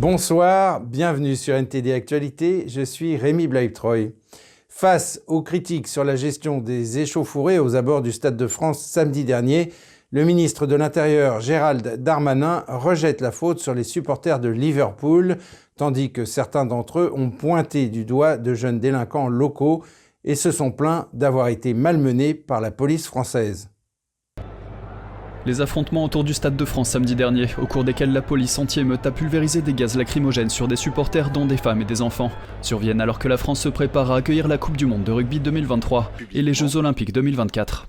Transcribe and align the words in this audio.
Bonsoir, 0.00 0.80
bienvenue 0.80 1.36
sur 1.36 1.54
NTD 1.54 1.92
Actualité, 1.92 2.64
je 2.68 2.80
suis 2.80 3.18
Rémi 3.18 3.46
Blaibtreuil. 3.46 4.14
Face 4.66 5.20
aux 5.26 5.42
critiques 5.42 5.88
sur 5.88 6.04
la 6.04 6.16
gestion 6.16 6.56
des 6.56 7.00
échauffourées 7.00 7.58
aux 7.58 7.76
abords 7.76 8.00
du 8.00 8.10
Stade 8.10 8.38
de 8.38 8.46
France 8.46 8.82
samedi 8.82 9.24
dernier, 9.24 9.74
le 10.10 10.24
ministre 10.24 10.66
de 10.66 10.74
l'Intérieur 10.74 11.42
Gérald 11.42 12.02
Darmanin 12.02 12.64
rejette 12.66 13.20
la 13.20 13.30
faute 13.30 13.58
sur 13.58 13.74
les 13.74 13.84
supporters 13.84 14.40
de 14.40 14.48
Liverpool, 14.48 15.36
tandis 15.76 16.12
que 16.12 16.24
certains 16.24 16.64
d'entre 16.64 17.00
eux 17.00 17.12
ont 17.14 17.28
pointé 17.28 17.90
du 17.90 18.06
doigt 18.06 18.38
de 18.38 18.54
jeunes 18.54 18.80
délinquants 18.80 19.28
locaux 19.28 19.84
et 20.24 20.34
se 20.34 20.50
sont 20.50 20.70
plaints 20.70 21.08
d'avoir 21.12 21.48
été 21.48 21.74
malmenés 21.74 22.32
par 22.32 22.62
la 22.62 22.70
police 22.70 23.06
française. 23.06 23.69
Les 25.46 25.62
affrontements 25.62 26.04
autour 26.04 26.22
du 26.22 26.34
Stade 26.34 26.54
de 26.54 26.64
France 26.66 26.90
samedi 26.90 27.14
dernier, 27.14 27.46
au 27.60 27.66
cours 27.66 27.82
desquels 27.82 28.12
la 28.12 28.20
police 28.20 28.58
anti-émeute 28.58 29.06
a 29.06 29.10
pulvérisé 29.10 29.62
des 29.62 29.72
gaz 29.72 29.96
lacrymogènes 29.96 30.50
sur 30.50 30.68
des 30.68 30.76
supporters 30.76 31.30
dont 31.30 31.46
des 31.46 31.56
femmes 31.56 31.80
et 31.80 31.86
des 31.86 32.02
enfants, 32.02 32.30
surviennent 32.60 33.00
alors 33.00 33.18
que 33.18 33.26
la 33.26 33.38
France 33.38 33.60
se 33.60 33.70
prépare 33.70 34.10
à 34.10 34.16
accueillir 34.16 34.48
la 34.48 34.58
Coupe 34.58 34.76
du 34.76 34.84
Monde 34.84 35.02
de 35.02 35.12
rugby 35.12 35.40
2023 35.40 36.12
et 36.34 36.42
les 36.42 36.52
Jeux 36.52 36.76
Olympiques 36.76 37.12
2024. 37.12 37.88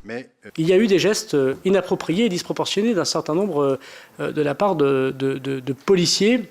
Il 0.58 0.66
y 0.66 0.72
a 0.72 0.78
eu 0.78 0.88
des 0.88 0.98
gestes 0.98 1.36
inappropriés 1.66 2.26
et 2.26 2.30
disproportionnés 2.30 2.94
d'un 2.94 3.06
certain 3.06 3.36
nombre 3.36 3.78
euh, 4.22 4.32
de 4.32 4.42
la 4.42 4.56
part 4.56 4.78
de, 4.78 5.14
policiers 5.86 6.44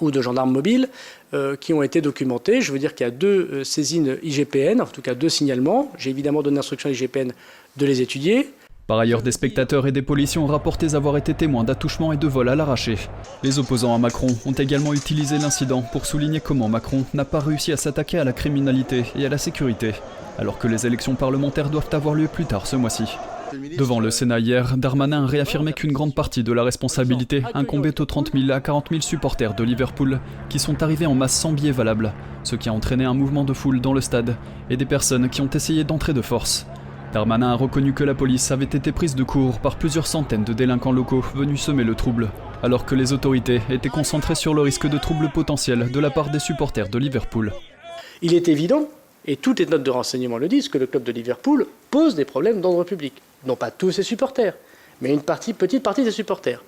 ou 0.00 0.12
de 0.12 0.22
gendarmes 0.22 0.52
mobiles 0.52 0.88
euh, 1.34 1.56
qui 1.56 1.72
ont 1.72 1.82
été 1.82 2.00
documentés. 2.00 2.60
Je 2.60 2.72
veux 2.72 2.78
dire 2.78 2.94
qu'il 2.94 3.04
y 3.04 3.08
a 3.08 3.12
deux 3.12 3.48
euh, 3.52 3.64
saisines 3.64 4.16
IGPN, 4.22 4.80
en 4.80 4.86
tout 4.86 5.02
cas 5.02 5.14
deux 5.14 5.28
signalements. 5.28 5.92
J'ai 5.98 6.10
évidemment 6.10 6.42
donné 6.42 6.56
l'instruction 6.56 6.88
à 6.88 6.92
l'IGPN 6.92 7.32
de 7.76 7.86
les 7.86 8.00
étudier. 8.00 8.48
Par 8.90 8.98
ailleurs, 8.98 9.22
des 9.22 9.30
spectateurs 9.30 9.86
et 9.86 9.92
des 9.92 10.02
policiers 10.02 10.40
ont 10.40 10.48
rapporté 10.48 10.96
avoir 10.96 11.16
été 11.16 11.32
témoins 11.32 11.62
d'attouchements 11.62 12.12
et 12.12 12.16
de 12.16 12.26
vols 12.26 12.48
à 12.48 12.56
l'arraché. 12.56 12.96
Les 13.44 13.60
opposants 13.60 13.94
à 13.94 13.98
Macron 13.98 14.26
ont 14.46 14.52
également 14.52 14.92
utilisé 14.92 15.38
l'incident 15.38 15.82
pour 15.92 16.06
souligner 16.06 16.40
comment 16.40 16.68
Macron 16.68 17.04
n'a 17.14 17.24
pas 17.24 17.38
réussi 17.38 17.70
à 17.70 17.76
s'attaquer 17.76 18.18
à 18.18 18.24
la 18.24 18.32
criminalité 18.32 19.04
et 19.14 19.24
à 19.24 19.28
la 19.28 19.38
sécurité, 19.38 19.92
alors 20.40 20.58
que 20.58 20.66
les 20.66 20.88
élections 20.88 21.14
parlementaires 21.14 21.70
doivent 21.70 21.90
avoir 21.92 22.16
lieu 22.16 22.26
plus 22.26 22.46
tard 22.46 22.66
ce 22.66 22.74
mois-ci. 22.74 23.04
Devant 23.78 24.00
le 24.00 24.10
Sénat 24.10 24.40
hier, 24.40 24.76
Darmanin 24.76 25.22
a 25.22 25.26
réaffirmé 25.28 25.72
qu'une 25.72 25.92
grande 25.92 26.16
partie 26.16 26.42
de 26.42 26.52
la 26.52 26.64
responsabilité 26.64 27.44
incombait 27.54 28.00
aux 28.00 28.06
30 28.06 28.32
000 28.32 28.50
à 28.50 28.58
40 28.58 28.88
000 28.90 29.02
supporters 29.02 29.54
de 29.54 29.62
Liverpool 29.62 30.18
qui 30.48 30.58
sont 30.58 30.82
arrivés 30.82 31.06
en 31.06 31.14
masse 31.14 31.38
sans 31.38 31.52
billets 31.52 31.70
valables, 31.70 32.12
ce 32.42 32.56
qui 32.56 32.68
a 32.68 32.72
entraîné 32.72 33.04
un 33.04 33.14
mouvement 33.14 33.44
de 33.44 33.52
foule 33.52 33.80
dans 33.80 33.92
le 33.92 34.00
stade 34.00 34.34
et 34.68 34.76
des 34.76 34.84
personnes 34.84 35.28
qui 35.28 35.42
ont 35.42 35.50
essayé 35.50 35.84
d'entrer 35.84 36.12
de 36.12 36.22
force. 36.22 36.66
Darmanin 37.12 37.50
a 37.50 37.54
reconnu 37.56 37.92
que 37.92 38.04
la 38.04 38.14
police 38.14 38.52
avait 38.52 38.64
été 38.64 38.92
prise 38.92 39.16
de 39.16 39.24
court 39.24 39.58
par 39.58 39.76
plusieurs 39.76 40.06
centaines 40.06 40.44
de 40.44 40.52
délinquants 40.52 40.92
locaux 40.92 41.24
venus 41.34 41.60
semer 41.60 41.82
le 41.82 41.96
trouble, 41.96 42.30
alors 42.62 42.86
que 42.86 42.94
les 42.94 43.12
autorités 43.12 43.60
étaient 43.68 43.88
concentrées 43.88 44.36
sur 44.36 44.54
le 44.54 44.62
risque 44.62 44.88
de 44.88 44.96
troubles 44.96 45.28
potentiels 45.28 45.90
de 45.90 46.00
la 46.00 46.10
part 46.10 46.30
des 46.30 46.38
supporters 46.38 46.88
de 46.88 46.98
Liverpool. 46.98 47.52
Il 48.22 48.32
est 48.34 48.46
évident, 48.46 48.88
et 49.26 49.36
toutes 49.36 49.58
les 49.58 49.66
notes 49.66 49.82
de 49.82 49.90
renseignement 49.90 50.38
le 50.38 50.46
disent, 50.46 50.68
que 50.68 50.78
le 50.78 50.86
club 50.86 51.02
de 51.02 51.10
Liverpool 51.10 51.66
pose 51.90 52.14
des 52.14 52.24
problèmes 52.24 52.60
d'ordre 52.60 52.84
public. 52.84 53.14
Non 53.44 53.56
pas 53.56 53.72
tous 53.72 53.90
ses 53.90 54.04
supporters, 54.04 54.54
mais 55.00 55.12
une 55.12 55.22
partie, 55.22 55.52
petite 55.52 55.82
partie 55.82 56.04
des 56.04 56.12
supporters. 56.12 56.62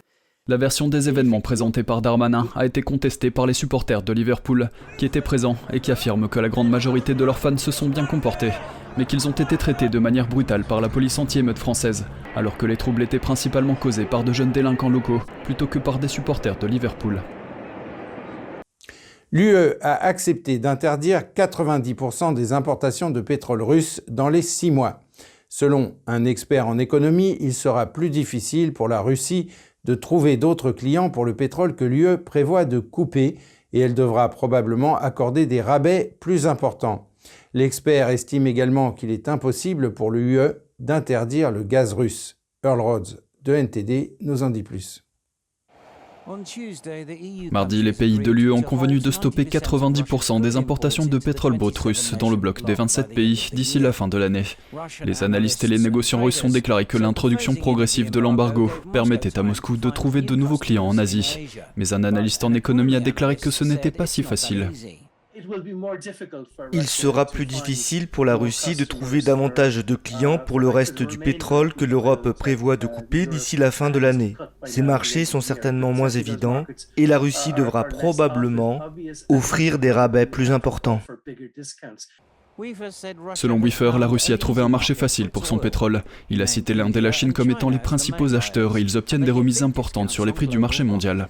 La 0.48 0.56
version 0.56 0.88
des 0.88 1.08
événements 1.08 1.40
présentée 1.40 1.84
par 1.84 2.02
Darmanin 2.02 2.48
a 2.56 2.66
été 2.66 2.82
contestée 2.82 3.30
par 3.30 3.46
les 3.46 3.54
supporters 3.54 4.02
de 4.02 4.12
Liverpool, 4.12 4.70
qui 4.98 5.06
étaient 5.06 5.20
présents 5.20 5.56
et 5.72 5.78
qui 5.78 5.92
affirment 5.92 6.28
que 6.28 6.40
la 6.40 6.48
grande 6.48 6.68
majorité 6.68 7.14
de 7.14 7.24
leurs 7.24 7.38
fans 7.38 7.56
se 7.58 7.70
sont 7.70 7.88
bien 7.88 8.06
comportés 8.06 8.50
mais 8.96 9.06
qu'ils 9.06 9.28
ont 9.28 9.32
été 9.32 9.56
traités 9.56 9.88
de 9.88 9.98
manière 9.98 10.28
brutale 10.28 10.64
par 10.64 10.80
la 10.80 10.88
police 10.88 11.18
anti-émeute 11.18 11.58
française, 11.58 12.04
alors 12.34 12.56
que 12.56 12.66
les 12.66 12.76
troubles 12.76 13.02
étaient 13.02 13.18
principalement 13.18 13.74
causés 13.74 14.04
par 14.04 14.24
de 14.24 14.32
jeunes 14.32 14.52
délinquants 14.52 14.88
locaux 14.88 15.22
plutôt 15.44 15.66
que 15.66 15.78
par 15.78 15.98
des 15.98 16.08
supporters 16.08 16.58
de 16.58 16.66
Liverpool. 16.66 17.22
L'UE 19.30 19.76
a 19.80 19.94
accepté 20.04 20.58
d'interdire 20.58 21.22
90% 21.34 22.34
des 22.34 22.52
importations 22.52 23.10
de 23.10 23.22
pétrole 23.22 23.62
russe 23.62 24.02
dans 24.06 24.28
les 24.28 24.42
six 24.42 24.70
mois. 24.70 25.00
Selon 25.48 25.94
un 26.06 26.26
expert 26.26 26.68
en 26.68 26.78
économie, 26.78 27.36
il 27.40 27.54
sera 27.54 27.86
plus 27.86 28.10
difficile 28.10 28.74
pour 28.74 28.88
la 28.88 29.00
Russie 29.00 29.50
de 29.84 29.94
trouver 29.94 30.36
d'autres 30.36 30.70
clients 30.70 31.10
pour 31.10 31.24
le 31.24 31.34
pétrole 31.34 31.74
que 31.74 31.84
l'UE 31.84 32.18
prévoit 32.18 32.66
de 32.66 32.78
couper 32.78 33.38
et 33.72 33.80
elle 33.80 33.94
devra 33.94 34.28
probablement 34.28 34.96
accorder 34.96 35.46
des 35.46 35.62
rabais 35.62 36.16
plus 36.20 36.46
importants. 36.46 37.11
L'expert 37.54 38.08
estime 38.08 38.46
également 38.46 38.92
qu'il 38.92 39.10
est 39.10 39.28
impossible 39.28 39.92
pour 39.92 40.10
l'UE 40.10 40.40
d'interdire 40.78 41.50
le 41.50 41.62
gaz 41.62 41.92
russe. 41.92 42.38
Earl 42.64 42.80
Rhodes 42.80 43.22
de 43.42 43.54
NTD 43.54 44.16
nous 44.20 44.42
en 44.42 44.50
dit 44.50 44.62
plus. 44.62 45.04
Mardi, 47.50 47.82
les 47.82 47.92
pays 47.92 48.18
de 48.18 48.30
l'UE 48.30 48.52
ont 48.52 48.62
convenu 48.62 49.00
de 49.00 49.10
stopper 49.10 49.42
90% 49.44 50.40
des 50.40 50.56
importations 50.56 51.04
de 51.04 51.18
pétrole 51.18 51.58
brut 51.58 51.76
russe 51.76 52.14
dans 52.18 52.30
le 52.30 52.36
bloc 52.36 52.64
des 52.64 52.74
27 52.74 53.08
pays 53.08 53.48
d'ici 53.52 53.80
la 53.80 53.92
fin 53.92 54.06
de 54.06 54.16
l'année. 54.16 54.44
Les 55.04 55.24
analystes 55.24 55.64
et 55.64 55.68
les 55.68 55.78
négociants 55.78 56.22
russes 56.22 56.44
ont 56.44 56.48
déclaré 56.48 56.86
que 56.86 56.96
l'introduction 56.96 57.54
progressive 57.54 58.10
de 58.10 58.20
l'embargo 58.20 58.70
permettait 58.92 59.38
à 59.38 59.42
Moscou 59.42 59.76
de 59.76 59.90
trouver 59.90 60.22
de 60.22 60.36
nouveaux 60.36 60.58
clients 60.58 60.86
en 60.86 60.96
Asie. 60.96 61.48
Mais 61.76 61.92
un 61.92 62.04
analyste 62.04 62.44
en 62.44 62.54
économie 62.54 62.96
a 62.96 63.00
déclaré 63.00 63.36
que 63.36 63.50
ce 63.50 63.64
n'était 63.64 63.90
pas 63.90 64.06
si 64.06 64.22
facile. 64.22 64.70
Il 66.72 66.86
sera 66.86 67.26
plus 67.26 67.46
difficile 67.46 68.08
pour 68.08 68.24
la 68.24 68.34
Russie 68.34 68.76
de 68.76 68.84
trouver 68.84 69.22
davantage 69.22 69.84
de 69.84 69.94
clients 69.94 70.38
pour 70.38 70.60
le 70.60 70.68
reste 70.68 71.02
du 71.02 71.18
pétrole 71.18 71.72
que 71.72 71.84
l'Europe 71.84 72.32
prévoit 72.32 72.76
de 72.76 72.86
couper 72.86 73.26
d'ici 73.26 73.56
la 73.56 73.70
fin 73.70 73.90
de 73.90 73.98
l'année. 73.98 74.36
Ces 74.64 74.82
marchés 74.82 75.24
sont 75.24 75.40
certainement 75.40 75.92
moins 75.92 76.10
évidents 76.10 76.66
et 76.96 77.06
la 77.06 77.18
Russie 77.18 77.52
devra 77.52 77.84
probablement 77.84 78.80
offrir 79.28 79.78
des 79.78 79.92
rabais 79.92 80.26
plus 80.26 80.50
importants. 80.50 81.00
Selon 83.34 83.58
Wiffer, 83.58 83.92
la 83.98 84.06
Russie 84.06 84.32
a 84.32 84.38
trouvé 84.38 84.62
un 84.62 84.68
marché 84.68 84.94
facile 84.94 85.30
pour 85.30 85.46
son 85.46 85.58
pétrole. 85.58 86.02
Il 86.28 86.42
a 86.42 86.46
cité 86.46 86.74
l'Inde 86.74 86.96
et 86.96 87.00
la 87.00 87.12
Chine 87.12 87.32
comme 87.32 87.50
étant 87.50 87.70
les 87.70 87.78
principaux 87.78 88.34
acheteurs 88.34 88.76
et 88.76 88.82
ils 88.82 88.96
obtiennent 88.98 89.24
des 89.24 89.30
remises 89.30 89.62
importantes 89.62 90.10
sur 90.10 90.26
les 90.26 90.32
prix 90.32 90.48
du 90.48 90.58
marché 90.58 90.84
mondial. 90.84 91.28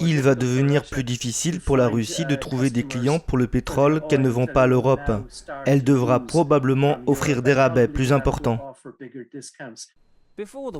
Il 0.00 0.20
va 0.22 0.34
devenir 0.34 0.84
plus 0.84 1.04
difficile 1.04 1.60
pour 1.60 1.76
la 1.76 1.88
Russie 1.88 2.24
de 2.26 2.34
trouver 2.34 2.70
des 2.70 2.84
clients 2.84 3.18
pour 3.18 3.38
le 3.38 3.46
pétrole 3.46 4.02
qu'elle 4.08 4.22
ne 4.22 4.28
vend 4.28 4.46
pas 4.46 4.62
à 4.62 4.66
l'Europe. 4.66 5.10
Elle 5.66 5.84
devra 5.84 6.20
probablement 6.20 6.98
offrir 7.06 7.42
des 7.42 7.52
rabais 7.52 7.88
plus 7.88 8.12
importants. 8.12 8.74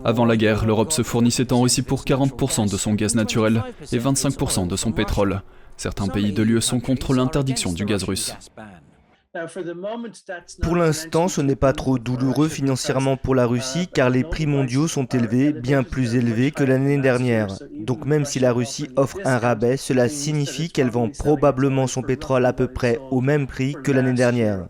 Avant 0.04 0.24
la 0.24 0.36
guerre, 0.36 0.66
l'Europe 0.66 0.92
se 0.92 1.02
fournissait 1.02 1.52
en 1.52 1.62
Russie 1.62 1.82
pour 1.82 2.04
40% 2.04 2.70
de 2.70 2.76
son 2.76 2.94
gaz 2.94 3.14
naturel 3.14 3.62
et 3.92 3.98
25% 3.98 4.66
de 4.66 4.76
son 4.76 4.92
pétrole. 4.92 5.42
Certains 5.76 6.08
pays 6.08 6.32
de 6.32 6.42
l'UE 6.42 6.60
sont 6.60 6.80
contre 6.80 7.14
l'interdiction 7.14 7.72
du 7.72 7.84
gaz 7.84 8.04
russe. 8.04 8.32
Pour 10.62 10.76
l'instant, 10.76 11.28
ce 11.28 11.40
n'est 11.40 11.56
pas 11.56 11.72
trop 11.72 11.98
douloureux 11.98 12.48
financièrement 12.48 13.16
pour 13.16 13.34
la 13.34 13.46
Russie 13.46 13.88
car 13.92 14.08
les 14.10 14.22
prix 14.22 14.46
mondiaux 14.46 14.86
sont 14.86 15.06
élevés, 15.06 15.52
bien 15.52 15.82
plus 15.82 16.14
élevés 16.14 16.52
que 16.52 16.62
l'année 16.62 16.98
dernière. 16.98 17.48
Donc 17.72 18.04
même 18.06 18.24
si 18.24 18.38
la 18.38 18.52
Russie 18.52 18.88
offre 18.96 19.18
un 19.24 19.38
rabais, 19.38 19.76
cela 19.76 20.08
signifie 20.08 20.70
qu'elle 20.70 20.90
vend 20.90 21.08
probablement 21.10 21.86
son 21.86 22.02
pétrole 22.02 22.46
à 22.46 22.52
peu 22.52 22.68
près 22.68 23.00
au 23.10 23.20
même 23.20 23.46
prix 23.46 23.74
que 23.82 23.92
l'année 23.92 24.12
dernière. 24.12 24.68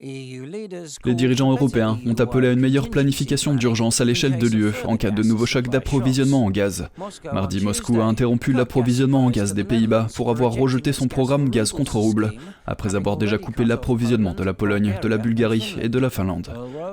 Les 0.00 1.14
dirigeants 1.14 1.50
européens 1.50 1.98
ont 2.06 2.14
appelé 2.14 2.48
à 2.48 2.52
une 2.52 2.60
meilleure 2.60 2.90
planification 2.90 3.54
d'urgence 3.54 4.00
à 4.00 4.04
l'échelle 4.04 4.38
de 4.38 4.46
l'UE 4.46 4.72
en 4.84 4.96
cas 4.96 5.10
de 5.10 5.22
nouveau 5.22 5.46
choc 5.46 5.68
d'approvisionnement 5.68 6.44
en 6.44 6.50
gaz. 6.50 6.88
Mardi, 7.32 7.62
Moscou 7.62 8.00
a 8.00 8.04
interrompu 8.04 8.52
l'approvisionnement 8.52 9.24
en 9.24 9.30
gaz 9.30 9.54
des 9.54 9.64
Pays-Bas 9.64 10.08
pour 10.14 10.30
avoir 10.30 10.52
rejeté 10.52 10.92
son 10.92 11.08
programme 11.08 11.48
gaz 11.50 11.72
contre 11.72 11.96
rouble, 11.96 12.32
après 12.66 12.94
avoir 12.94 13.16
déjà 13.16 13.38
coupé 13.38 13.64
l'approvisionnement 13.64 14.34
de 14.34 14.44
la 14.44 14.54
Pologne, 14.54 14.94
de 15.02 15.08
la 15.08 15.18
Bulgarie 15.18 15.76
et 15.80 15.88
de 15.88 15.98
la 15.98 16.10
Finlande. 16.10 16.48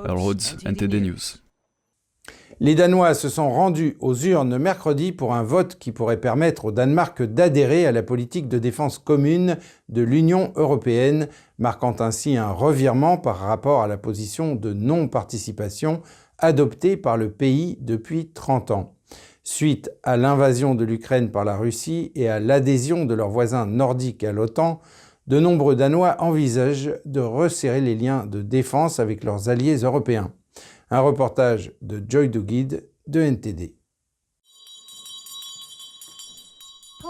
Earl 0.05 0.17
Rhodes, 0.17 0.41
NTD 0.65 1.01
News. 1.01 1.42
Les 2.63 2.75
Danois 2.75 3.13
se 3.13 3.27
sont 3.27 3.51
rendus 3.51 3.97
aux 3.99 4.15
urnes 4.15 4.57
mercredi 4.57 5.11
pour 5.11 5.33
un 5.33 5.43
vote 5.43 5.75
qui 5.75 5.91
pourrait 5.91 6.21
permettre 6.21 6.63
au 6.63 6.71
Danemark 6.71 7.21
d'adhérer 7.21 7.85
à 7.85 7.91
la 7.91 8.03
politique 8.03 8.47
de 8.47 8.57
défense 8.57 8.99
commune 8.99 9.57
de 9.89 10.01
l'Union 10.01 10.53
européenne, 10.55 11.27
marquant 11.59 11.93
ainsi 11.99 12.37
un 12.37 12.51
revirement 12.51 13.17
par 13.17 13.39
rapport 13.39 13.81
à 13.81 13.87
la 13.87 13.97
position 13.97 14.55
de 14.55 14.71
non-participation 14.71 16.01
adoptée 16.37 16.95
par 16.95 17.17
le 17.17 17.31
pays 17.31 17.77
depuis 17.81 18.29
30 18.29 18.71
ans. 18.71 18.95
Suite 19.43 19.91
à 20.01 20.15
l'invasion 20.15 20.73
de 20.73 20.85
l'Ukraine 20.85 21.31
par 21.31 21.43
la 21.43 21.57
Russie 21.57 22.13
et 22.15 22.29
à 22.29 22.39
l'adhésion 22.39 23.03
de 23.03 23.13
leurs 23.13 23.27
voisins 23.27 23.65
nordiques 23.65 24.23
à 24.23 24.31
l'OTAN, 24.31 24.79
de 25.27 25.37
nombreux 25.37 25.75
Danois 25.75 26.15
envisagent 26.19 26.93
de 27.03 27.19
resserrer 27.19 27.81
les 27.81 27.95
liens 27.95 28.25
de 28.25 28.41
défense 28.41 29.01
avec 29.01 29.25
leurs 29.25 29.49
alliés 29.49 29.79
européens. 29.79 30.31
Un 30.95 31.01
reportage 31.01 31.71
de 31.81 32.05
Joy 32.07 32.29
Dugid 32.29 32.87
de 33.07 33.19
NTD. 33.19 33.73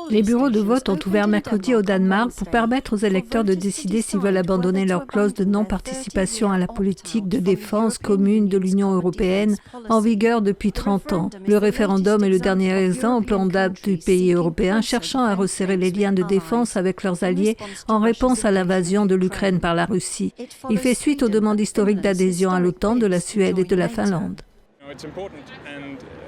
Les 0.10 0.22
bureaux 0.22 0.50
de 0.50 0.60
vote 0.60 0.90
ont 0.90 1.00
ouvert 1.06 1.28
mercredi 1.28 1.76
au 1.76 1.82
Danemark 1.82 2.32
pour 2.32 2.50
permettre 2.50 2.94
aux 2.94 2.98
électeurs 2.98 3.44
de 3.44 3.54
décider 3.54 4.02
s'ils 4.02 4.20
veulent 4.20 4.38
abandonner 4.38 4.86
leur 4.86 5.08
clause 5.08 5.34
de 5.34 5.44
non-participation 5.44 6.52
à 6.52 6.58
la 6.58 6.68
politique 6.68 7.28
de 7.28 7.40
défense 7.40 7.98
commune 7.98 8.48
de 8.48 8.58
l'Union 8.58 8.94
européenne 8.94 9.56
en 9.90 10.00
vigueur 10.02 10.42
depuis 10.42 10.72
30 10.72 11.14
ans. 11.14 11.30
Le 11.48 11.58
référendum 11.58 12.24
est 12.24 12.30
le 12.30 12.40
dernier 12.40 12.74
exemple 12.74 13.34
en 13.34 13.46
date 13.46 13.84
du 13.84 13.98
pays 13.98 14.34
européen 14.34 14.82
cherchant 14.82 15.24
à 15.24 15.36
resserrer 15.36 15.78
les 15.78 15.92
liens 15.92 16.14
de 16.14 16.24
défense 16.24 16.78
avec 16.78 17.04
leurs 17.04 17.24
alliés 17.24 17.58
en 17.88 18.00
réponse 18.00 18.46
à 18.46 18.52
l'invasion 18.52 19.06
de 19.06 19.16
l'Ukraine 19.16 19.60
par 19.60 19.76
la 19.76 19.86
Russie. 19.86 20.34
Il 20.70 20.78
fait 20.78 20.96
suite 20.96 21.24
aux 21.24 21.30
demandes 21.30 21.60
historiques 21.60 22.02
d'adhésion 22.02 22.52
à 22.52 22.60
l'OTAN 22.60 22.96
de 22.96 23.06
la 23.06 23.20
Suède 23.20 23.60
et 23.60 23.64
de 23.64 23.76
la 23.76 23.90
Finlande. 23.90 24.42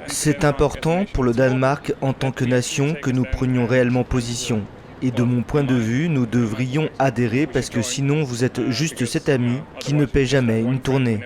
C'est 0.07 0.43
important 0.43 1.05
pour 1.13 1.23
le 1.23 1.33
Danemark 1.33 1.93
en 2.01 2.13
tant 2.13 2.31
que 2.31 2.45
nation 2.45 2.93
que 2.93 3.09
nous 3.09 3.23
prenions 3.23 3.65
réellement 3.65 4.03
position. 4.03 4.61
Et 5.01 5.11
de 5.11 5.23
mon 5.23 5.43
point 5.43 5.63
de 5.63 5.75
vue, 5.75 6.09
nous 6.09 6.25
devrions 6.25 6.89
adhérer 6.99 7.47
parce 7.47 7.69
que 7.69 7.81
sinon 7.81 8.23
vous 8.23 8.43
êtes 8.43 8.69
juste 8.69 9.05
cet 9.05 9.29
ami 9.29 9.59
qui 9.79 9.93
ne 9.93 10.05
paie 10.05 10.25
jamais 10.25 10.61
une 10.61 10.79
tournée. 10.79 11.19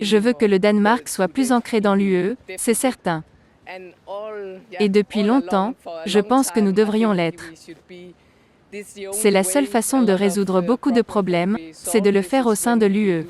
Je 0.00 0.16
veux 0.16 0.32
que 0.32 0.44
le 0.44 0.58
Danemark 0.58 1.08
soit 1.08 1.28
plus 1.28 1.52
ancré 1.52 1.80
dans 1.80 1.94
l'UE, 1.94 2.36
c'est 2.56 2.74
certain. 2.74 3.24
Et 4.80 4.88
depuis 4.88 5.22
longtemps, 5.22 5.74
je 6.06 6.18
pense 6.18 6.50
que 6.50 6.60
nous 6.60 6.72
devrions 6.72 7.12
l'être. 7.12 7.44
C'est 9.12 9.30
la 9.30 9.44
seule 9.44 9.66
façon 9.66 10.02
de 10.02 10.12
résoudre 10.12 10.60
beaucoup 10.62 10.92
de 10.92 11.02
problèmes, 11.02 11.58
c'est 11.72 12.00
de 12.00 12.10
le 12.10 12.22
faire 12.22 12.46
au 12.46 12.54
sein 12.54 12.76
de 12.76 12.86
l'UE. 12.86 13.26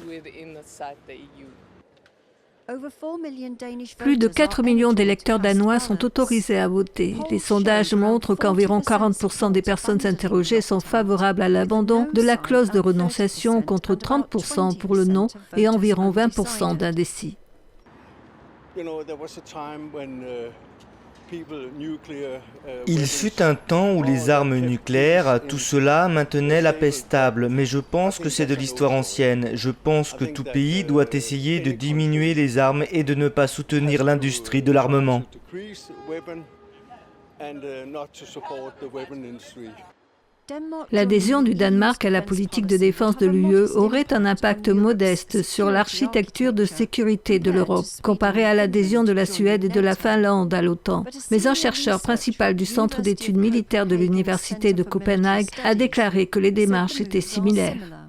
Plus 3.99 4.17
de 4.17 4.29
4 4.29 4.63
millions 4.63 4.93
d'électeurs 4.93 5.39
danois 5.39 5.79
sont 5.79 6.05
autorisés 6.05 6.59
à 6.59 6.69
voter. 6.69 7.17
Les 7.31 7.39
sondages 7.39 7.95
montrent 7.95 8.35
qu'environ 8.35 8.81
40% 8.81 9.53
des 9.53 9.63
personnes 9.63 10.05
interrogées 10.07 10.61
sont 10.61 10.81
favorables 10.81 11.43
à 11.43 11.49
l'abandon 11.49 12.09
de 12.13 12.23
la 12.23 12.37
clause 12.37 12.71
de 12.71 12.79
renonciation 12.81 13.63
contre 13.63 13.95
30% 13.95 14.79
pour 14.79 14.95
le 14.95 15.05
non 15.05 15.27
et 15.57 15.69
environ 15.69 16.11
20% 16.11 16.77
d'indécis. 16.77 17.37
Il 22.87 23.07
fut 23.07 23.43
un 23.43 23.55
temps 23.55 23.95
où 23.95 24.03
les 24.03 24.31
armes 24.31 24.57
nucléaires, 24.57 25.41
tout 25.47 25.59
cela 25.59 26.09
maintenait 26.09 26.63
la 26.63 26.73
paix 26.73 26.91
stable, 26.91 27.49
mais 27.49 27.65
je 27.65 27.79
pense 27.79 28.19
que 28.19 28.29
c'est 28.29 28.47
de 28.47 28.55
l'histoire 28.55 28.93
ancienne. 28.93 29.51
Je 29.55 29.71
pense 29.71 30.13
que 30.13 30.25
tout 30.25 30.45
pays 30.45 30.85
doit 30.85 31.07
essayer 31.13 31.61
de 31.61 31.71
diminuer 31.71 32.35
les 32.35 32.59
armes 32.59 32.85
et 32.91 33.05
de 33.05 33.15
ne 33.15 33.29
pas 33.29 33.47
soutenir 33.47 34.05
l'industrie 34.05 34.63
de 34.63 34.73
l'armement. 34.73 35.23
L'adhésion 40.91 41.43
du 41.43 41.55
Danemark 41.55 42.05
à 42.05 42.11
la 42.11 42.23
politique 42.23 42.67
de 42.67 42.77
défense 42.77 43.17
de 43.17 43.27
l'UE 43.27 43.65
aurait 43.75 44.13
un 44.13 44.25
impact 44.25 44.69
modeste 44.69 45.43
sur 45.43 45.71
l'architecture 45.71 46.53
de 46.53 46.65
sécurité 46.65 47.39
de 47.39 47.51
l'Europe, 47.51 47.87
comparée 48.03 48.45
à 48.45 48.55
l'adhésion 48.55 49.05
de 49.05 49.13
la 49.13 49.27
Suède 49.27 49.65
et 49.65 49.69
de 49.69 49.81
la 49.81 49.95
Finlande 49.95 50.53
à 50.53 50.63
l'OTAN. 50.63 51.05
Mais 51.31 51.47
un 51.47 51.55
chercheur 51.55 52.01
principal 52.01 52.55
du 52.55 52.67
Centre 52.67 53.03
d'études 53.03 53.39
militaires 53.39 53.87
de 53.87 53.97
l'Université 53.97 54.73
de 54.73 54.83
Copenhague 54.83 55.49
a 55.65 55.75
déclaré 55.75 56.27
que 56.27 56.39
les 56.39 56.51
démarches 56.51 57.01
étaient 57.01 57.21
similaires. 57.21 58.02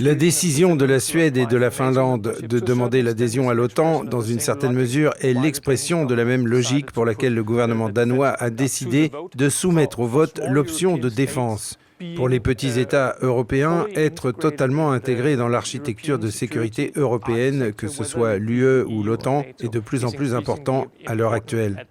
La 0.00 0.14
décision 0.14 0.76
de 0.76 0.84
la 0.84 1.00
Suède 1.00 1.36
et 1.36 1.46
de 1.46 1.56
la 1.56 1.70
Finlande 1.70 2.36
de 2.42 2.58
demander 2.58 3.02
l'adhésion 3.02 3.48
à 3.48 3.54
l'OTAN, 3.54 4.04
dans 4.04 4.22
une 4.22 4.40
certaine 4.40 4.72
mesure, 4.72 5.12
est 5.20 5.34
l'expression 5.34 6.04
de 6.04 6.14
la 6.14 6.24
même 6.24 6.46
logique 6.46 6.92
pour 6.92 7.04
laquelle 7.04 7.34
le 7.34 7.44
gouvernement 7.44 7.88
danois 7.88 8.30
a 8.30 8.50
décidé 8.50 9.10
de 9.36 9.48
soumettre 9.48 10.00
au 10.00 10.06
vote 10.06 10.40
l'option 10.48 10.96
de 10.96 11.08
défense. 11.08 11.78
Pour 12.16 12.28
les 12.28 12.40
petits 12.40 12.80
États 12.80 13.16
européens, 13.20 13.86
être 13.94 14.32
totalement 14.32 14.90
intégrés 14.90 15.36
dans 15.36 15.48
l'architecture 15.48 16.18
de 16.18 16.30
sécurité 16.30 16.92
européenne, 16.96 17.72
que 17.72 17.88
ce 17.88 18.04
soit 18.04 18.38
l'UE 18.38 18.82
ou 18.84 19.02
l'OTAN, 19.02 19.44
est 19.60 19.72
de 19.72 19.80
plus 19.80 20.04
en 20.04 20.10
plus 20.10 20.34
important 20.34 20.86
à 21.06 21.14
l'heure 21.14 21.34
actuelle. 21.34 21.86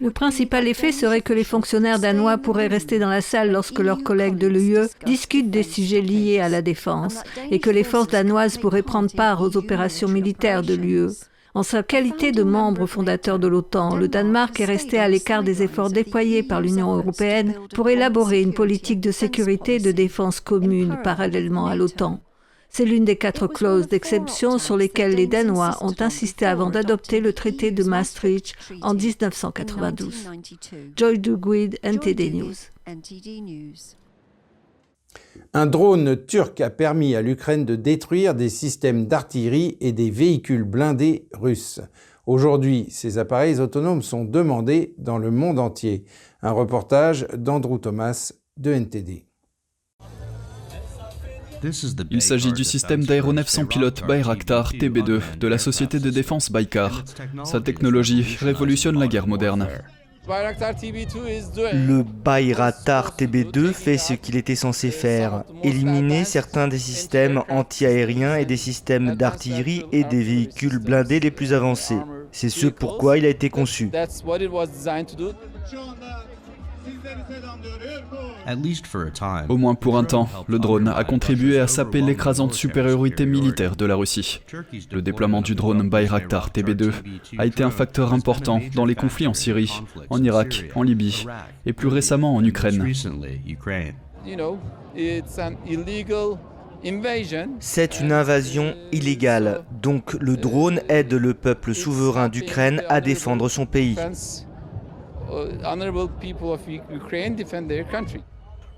Le 0.00 0.10
principal 0.10 0.66
effet 0.66 0.90
serait 0.90 1.20
que 1.20 1.32
les 1.32 1.44
fonctionnaires 1.44 2.00
danois 2.00 2.36
pourraient 2.36 2.66
rester 2.66 2.98
dans 2.98 3.08
la 3.08 3.20
salle 3.20 3.52
lorsque 3.52 3.78
leurs 3.78 4.02
collègues 4.02 4.38
de 4.38 4.48
l'UE 4.48 4.88
discutent 5.06 5.52
des 5.52 5.62
sujets 5.62 6.00
liés 6.00 6.40
à 6.40 6.48
la 6.48 6.62
défense 6.62 7.22
et 7.52 7.60
que 7.60 7.70
les 7.70 7.84
forces 7.84 8.08
danoises 8.08 8.58
pourraient 8.58 8.82
prendre 8.82 9.12
part 9.14 9.40
aux 9.40 9.56
opérations 9.56 10.08
militaires 10.08 10.62
de 10.62 10.74
l'UE. 10.74 11.10
En 11.54 11.62
sa 11.62 11.84
qualité 11.84 12.32
de 12.32 12.42
membre 12.42 12.86
fondateur 12.86 13.38
de 13.38 13.46
l'OTAN, 13.46 13.94
le 13.94 14.08
Danemark 14.08 14.58
est 14.58 14.64
resté 14.64 14.98
à 14.98 15.08
l'écart 15.08 15.44
des 15.44 15.62
efforts 15.62 15.90
déployés 15.90 16.42
par 16.42 16.60
l'Union 16.60 16.96
européenne 16.96 17.54
pour 17.72 17.88
élaborer 17.88 18.42
une 18.42 18.52
politique 18.54 19.00
de 19.00 19.12
sécurité 19.12 19.76
et 19.76 19.80
de 19.80 19.92
défense 19.92 20.40
commune 20.40 20.98
parallèlement 21.04 21.66
à 21.66 21.76
l'OTAN. 21.76 22.20
C'est 22.76 22.84
l'une 22.84 23.04
des 23.04 23.14
quatre 23.14 23.46
clauses 23.46 23.86
d'exception 23.86 24.58
sur 24.58 24.76
lesquelles 24.76 25.14
les 25.14 25.28
Danois 25.28 25.78
ont 25.80 25.94
insisté 26.00 26.44
avant 26.44 26.70
d'adopter 26.70 27.20
le 27.20 27.32
traité 27.32 27.70
de 27.70 27.84
Maastricht 27.84 28.56
en 28.82 28.94
1992. 28.94 30.28
Joy 30.96 31.20
Duguid, 31.20 31.78
NTD 31.84 32.32
News. 32.32 32.54
Un 35.52 35.66
drone 35.66 36.26
turc 36.26 36.60
a 36.60 36.68
permis 36.68 37.14
à 37.14 37.22
l'Ukraine 37.22 37.64
de 37.64 37.76
détruire 37.76 38.34
des 38.34 38.48
systèmes 38.48 39.06
d'artillerie 39.06 39.76
et 39.80 39.92
des 39.92 40.10
véhicules 40.10 40.64
blindés 40.64 41.28
russes. 41.32 41.80
Aujourd'hui, 42.26 42.86
ces 42.90 43.18
appareils 43.18 43.60
autonomes 43.60 44.02
sont 44.02 44.24
demandés 44.24 44.96
dans 44.98 45.18
le 45.18 45.30
monde 45.30 45.60
entier. 45.60 46.06
Un 46.42 46.50
reportage 46.50 47.28
d'Andrew 47.36 47.78
Thomas 47.78 48.32
de 48.56 48.72
NTD. 48.72 49.26
Il 52.10 52.22
s'agit 52.22 52.52
du 52.52 52.64
système 52.64 53.04
d'aéronefs 53.04 53.48
sans 53.48 53.64
pilote 53.66 54.02
Bayraktar 54.06 54.72
TB2 54.72 55.38
de 55.38 55.48
la 55.48 55.58
société 55.58 55.98
de 55.98 56.10
défense 56.10 56.50
Baykar. 56.50 57.04
Sa 57.44 57.60
technologie 57.60 58.36
révolutionne 58.40 58.98
la 58.98 59.06
guerre 59.06 59.26
moderne. 59.26 59.68
Le 60.26 62.02
Bayraktar 62.02 63.14
TB2 63.16 63.72
fait 63.72 63.98
ce 63.98 64.14
qu'il 64.14 64.36
était 64.36 64.54
censé 64.54 64.90
faire, 64.90 65.44
éliminer 65.62 66.24
certains 66.24 66.66
des 66.66 66.78
systèmes 66.78 67.42
anti-aériens 67.50 68.36
et 68.36 68.46
des 68.46 68.56
systèmes 68.56 69.16
d'artillerie 69.16 69.84
et 69.92 70.04
des 70.04 70.22
véhicules 70.22 70.78
blindés 70.78 71.20
les 71.20 71.30
plus 71.30 71.52
avancés. 71.52 71.98
C'est 72.32 72.48
ce 72.48 72.66
pourquoi 72.66 73.18
il 73.18 73.26
a 73.26 73.28
été 73.28 73.50
conçu. 73.50 73.90
Au 79.48 79.56
moins 79.56 79.74
pour 79.74 79.96
un 79.98 80.04
temps, 80.04 80.28
le 80.46 80.58
drone 80.58 80.88
a 80.88 81.04
contribué 81.04 81.58
à 81.58 81.66
saper 81.66 82.00
l'écrasante 82.00 82.54
supériorité 82.54 83.26
militaire 83.26 83.76
de 83.76 83.84
la 83.84 83.96
Russie. 83.96 84.40
Le 84.92 85.02
déploiement 85.02 85.40
du 85.40 85.54
drone 85.54 85.88
Bayraktar 85.88 86.50
TB2 86.50 86.92
a 87.38 87.46
été 87.46 87.62
un 87.62 87.70
facteur 87.70 88.12
important 88.12 88.60
dans 88.74 88.84
les 88.84 88.94
conflits 88.94 89.26
en 89.26 89.34
Syrie, 89.34 89.80
en 90.10 90.22
Irak, 90.22 90.70
en 90.74 90.82
Libye 90.82 91.26
et 91.66 91.72
plus 91.72 91.88
récemment 91.88 92.34
en 92.34 92.44
Ukraine. 92.44 92.92
C'est 97.60 98.00
une 98.00 98.12
invasion 98.12 98.74
illégale, 98.92 99.64
donc 99.80 100.14
le 100.20 100.36
drone 100.36 100.80
aide 100.88 101.14
le 101.14 101.32
peuple 101.34 101.74
souverain 101.74 102.28
d'Ukraine 102.28 102.82
à 102.88 103.00
défendre 103.00 103.48
son 103.48 103.64
pays. 103.64 103.96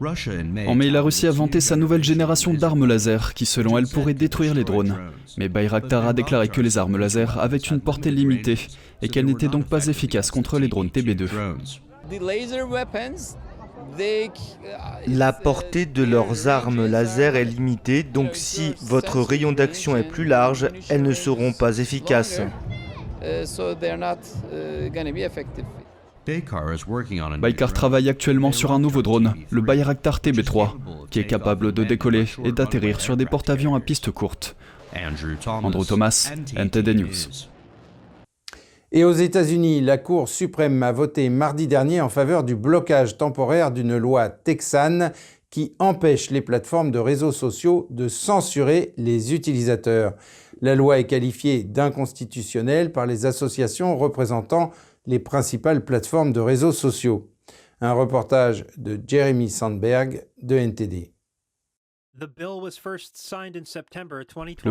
En 0.00 0.74
mai, 0.74 0.90
la 0.90 1.00
Russie 1.00 1.26
a 1.26 1.30
vanté 1.30 1.60
sa 1.60 1.74
nouvelle 1.76 2.04
génération 2.04 2.52
d'armes 2.52 2.84
laser 2.84 3.32
qui, 3.32 3.46
selon 3.46 3.78
elle, 3.78 3.86
pourrait 3.86 4.14
détruire 4.14 4.54
les 4.54 4.64
drones. 4.64 4.96
Mais 5.38 5.48
Bayraktar 5.48 6.06
a 6.06 6.12
déclaré 6.12 6.48
que 6.48 6.60
les 6.60 6.76
armes 6.76 6.98
laser 6.98 7.38
avaient 7.38 7.56
une 7.56 7.80
portée 7.80 8.10
limitée 8.10 8.58
et 9.00 9.08
qu'elles 9.08 9.24
n'étaient 9.24 9.48
donc 9.48 9.64
pas 9.66 9.86
efficaces 9.86 10.30
contre 10.30 10.58
les 10.58 10.68
drones 10.68 10.88
TB2. 10.88 11.28
La 15.06 15.32
portée 15.32 15.86
de 15.86 16.02
leurs 16.02 16.48
armes 16.48 16.86
laser 16.86 17.36
est 17.36 17.44
limitée, 17.44 18.02
donc 18.02 18.30
si 18.34 18.74
votre 18.82 19.20
rayon 19.20 19.52
d'action 19.52 19.96
est 19.96 20.02
plus 20.08 20.24
large, 20.24 20.68
elles 20.88 21.02
ne 21.02 21.12
seront 21.12 21.52
pas 21.52 21.78
efficaces. 21.78 22.40
Baykar 26.26 27.72
travaille 27.72 28.08
actuellement 28.08 28.50
sur 28.50 28.72
un 28.72 28.80
nouveau 28.80 29.02
drone, 29.02 29.34
le 29.50 29.60
Bayraktar 29.60 30.18
TB3, 30.18 30.70
qui 31.08 31.20
est 31.20 31.26
capable 31.26 31.72
de 31.72 31.84
décoller 31.84 32.24
et 32.44 32.50
d'atterrir 32.50 33.00
sur 33.00 33.16
des 33.16 33.26
porte-avions 33.26 33.76
à 33.76 33.80
piste 33.80 34.10
courte. 34.10 34.56
Andrew 35.46 35.84
Thomas, 35.84 36.32
NTD 36.56 36.94
News. 36.94 37.48
Et 38.90 39.04
aux 39.04 39.12
États-Unis, 39.12 39.80
la 39.80 39.98
Cour 39.98 40.28
suprême 40.28 40.82
a 40.82 40.90
voté 40.90 41.28
mardi 41.28 41.68
dernier 41.68 42.00
en 42.00 42.08
faveur 42.08 42.42
du 42.42 42.56
blocage 42.56 43.18
temporaire 43.18 43.70
d'une 43.70 43.96
loi 43.96 44.28
texane 44.28 45.12
qui 45.50 45.74
empêche 45.78 46.30
les 46.30 46.40
plateformes 46.40 46.90
de 46.90 46.98
réseaux 46.98 47.32
sociaux 47.32 47.86
de 47.90 48.08
censurer 48.08 48.94
les 48.96 49.32
utilisateurs. 49.32 50.14
La 50.60 50.74
loi 50.74 50.98
est 50.98 51.06
qualifiée 51.06 51.62
d'inconstitutionnelle 51.62 52.90
par 52.90 53.06
les 53.06 53.26
associations 53.26 53.96
représentant 53.96 54.72
les 55.06 55.18
principales 55.18 55.84
plateformes 55.84 56.32
de 56.32 56.40
réseaux 56.40 56.72
sociaux. 56.72 57.30
Un 57.80 57.92
reportage 57.92 58.66
de 58.76 59.00
Jeremy 59.06 59.50
Sandberg 59.50 60.26
de 60.42 60.56
NTD. 60.56 61.15
Le 62.18 62.28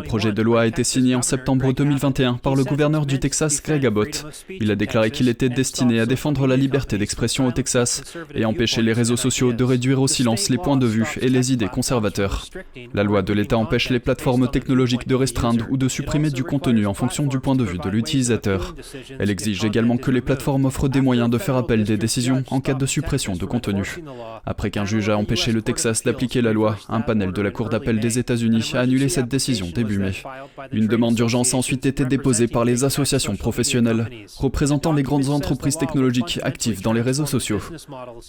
projet 0.01 0.31
de 0.31 0.41
loi 0.41 0.61
a 0.61 0.65
été 0.65 0.83
signé 0.83 1.13
en 1.13 1.21
septembre 1.21 1.73
2021 1.73 2.35
par 2.35 2.55
le 2.55 2.63
gouverneur 2.63 3.05
du 3.05 3.19
Texas, 3.19 3.61
Greg 3.61 3.85
Abbott. 3.85 4.25
Il 4.49 4.71
a 4.71 4.75
déclaré 4.75 5.11
qu'il 5.11 5.29
était 5.29 5.49
destiné 5.49 5.99
à 5.99 6.07
défendre 6.07 6.47
la 6.47 6.57
liberté 6.57 6.97
d'expression 6.97 7.45
au 7.45 7.51
Texas 7.51 8.01
et 8.33 8.45
empêcher 8.45 8.81
les 8.81 8.93
réseaux 8.93 9.15
sociaux 9.15 9.53
de 9.53 9.63
réduire 9.63 10.01
au 10.01 10.07
silence 10.07 10.49
les 10.49 10.57
points 10.57 10.77
de 10.77 10.87
vue 10.87 11.05
et 11.21 11.29
les 11.29 11.53
idées 11.53 11.67
conservateurs. 11.67 12.47
La 12.95 13.03
loi 13.03 13.21
de 13.21 13.33
l'État 13.33 13.57
empêche 13.57 13.91
les 13.91 13.99
plateformes 13.99 14.49
technologiques 14.49 15.07
de 15.07 15.15
restreindre 15.15 15.67
ou 15.69 15.77
de 15.77 15.87
supprimer 15.87 16.31
du 16.31 16.43
contenu 16.43 16.87
en 16.87 16.95
fonction 16.95 17.27
du 17.27 17.39
point 17.39 17.55
de 17.55 17.63
vue 17.63 17.77
de 17.77 17.89
l'utilisateur. 17.89 18.73
Elle 19.19 19.29
exige 19.29 19.63
également 19.63 19.97
que 19.97 20.09
les 20.09 20.21
plateformes 20.21 20.65
offrent 20.65 20.89
des 20.89 21.01
moyens 21.01 21.29
de 21.29 21.37
faire 21.37 21.57
appel 21.57 21.83
des 21.83 21.97
décisions 21.97 22.43
en 22.49 22.59
cas 22.59 22.73
de 22.73 22.87
suppression 22.87 23.33
de 23.33 23.45
contenu. 23.45 23.97
Après 24.47 24.71
qu'un 24.71 24.85
juge 24.85 25.09
a 25.09 25.17
empêché 25.17 25.51
le 25.51 25.61
Texas 25.61 26.03
d'appliquer 26.03 26.41
la 26.41 26.51
loi, 26.51 26.77
un 26.89 27.01
panel 27.01 27.34
de 27.35 27.41
la 27.41 27.51
Cour 27.51 27.69
d'appel 27.69 27.99
des 27.99 28.17
États-Unis 28.17 28.71
a 28.73 28.79
annulé 28.79 29.09
cette 29.09 29.27
décision 29.27 29.67
début 29.73 29.99
mai. 29.99 30.13
Une 30.71 30.87
demande 30.87 31.15
d'urgence 31.15 31.53
a 31.53 31.57
ensuite 31.57 31.85
été 31.85 32.05
déposée 32.05 32.47
par 32.47 32.65
les 32.65 32.83
associations 32.83 33.35
professionnelles 33.35 34.07
représentant 34.37 34.93
les 34.93 35.03
grandes 35.03 35.29
entreprises 35.29 35.77
technologiques 35.77 36.39
actives 36.43 36.81
dans 36.81 36.93
les 36.93 37.01
réseaux 37.01 37.25
sociaux. 37.25 37.61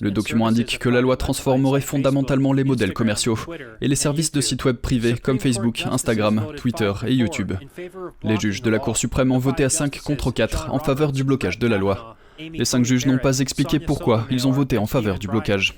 Le 0.00 0.10
document 0.10 0.48
indique 0.48 0.78
que 0.78 0.88
la 0.88 1.00
loi 1.00 1.16
transformerait 1.16 1.80
fondamentalement 1.80 2.52
les 2.52 2.64
modèles 2.64 2.92
commerciaux 2.92 3.38
et 3.80 3.88
les 3.88 3.96
services 3.96 4.32
de 4.32 4.40
sites 4.40 4.64
web 4.64 4.76
privés 4.76 5.14
comme 5.14 5.38
Facebook, 5.38 5.84
Instagram, 5.90 6.48
Twitter 6.56 6.92
et 7.06 7.14
YouTube. 7.14 7.52
Les 8.22 8.38
juges 8.38 8.62
de 8.62 8.70
la 8.70 8.78
Cour 8.78 8.96
suprême 8.96 9.32
ont 9.32 9.38
voté 9.38 9.64
à 9.64 9.70
5 9.70 10.00
contre 10.00 10.32
4 10.32 10.68
en 10.70 10.78
faveur 10.78 11.12
du 11.12 11.24
blocage 11.24 11.58
de 11.58 11.66
la 11.66 11.78
loi. 11.78 12.16
Les 12.38 12.64
cinq 12.64 12.84
juges 12.84 13.06
n'ont 13.06 13.18
pas 13.18 13.38
expliqué 13.38 13.78
pourquoi 13.78 14.26
ils 14.30 14.46
ont 14.46 14.50
voté 14.50 14.78
en 14.78 14.86
faveur 14.86 15.18
du 15.18 15.28
blocage. 15.28 15.74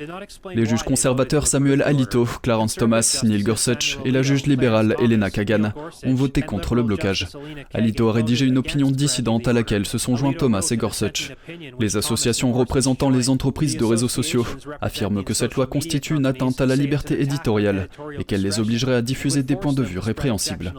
Les 0.54 0.66
juges 0.66 0.82
conservateurs 0.82 1.46
Samuel 1.46 1.82
Alito, 1.82 2.26
Clarence 2.42 2.74
Thomas, 2.74 3.20
Neil 3.24 3.42
Gorsuch 3.42 3.98
et 4.04 4.10
la 4.10 4.22
juge 4.22 4.46
libérale 4.46 4.96
Elena 5.00 5.30
Kagan 5.30 5.72
ont 6.04 6.14
voté 6.14 6.42
contre 6.42 6.74
le 6.74 6.82
blocage. 6.82 7.28
Alito 7.72 8.08
a 8.08 8.12
rédigé 8.12 8.46
une 8.46 8.58
opinion 8.58 8.90
dissidente 8.90 9.48
à 9.48 9.52
laquelle 9.52 9.86
se 9.86 9.98
sont 9.98 10.16
joints 10.16 10.32
Thomas 10.32 10.66
et 10.70 10.76
Gorsuch. 10.76 11.32
Les 11.78 11.96
associations 11.96 12.52
représentant 12.52 13.10
les 13.10 13.30
entreprises 13.30 13.76
de 13.76 13.84
réseaux 13.84 14.08
sociaux 14.08 14.46
affirment 14.80 15.24
que 15.24 15.34
cette 15.34 15.54
loi 15.54 15.66
constitue 15.66 16.16
une 16.16 16.26
atteinte 16.26 16.60
à 16.60 16.66
la 16.66 16.76
liberté 16.76 17.20
éditoriale 17.20 17.88
et 18.18 18.24
qu'elle 18.24 18.42
les 18.42 18.60
obligerait 18.60 18.94
à 18.94 19.02
diffuser 19.02 19.42
des 19.42 19.56
points 19.56 19.72
de 19.72 19.82
vue 19.82 19.98
répréhensibles. 19.98 20.72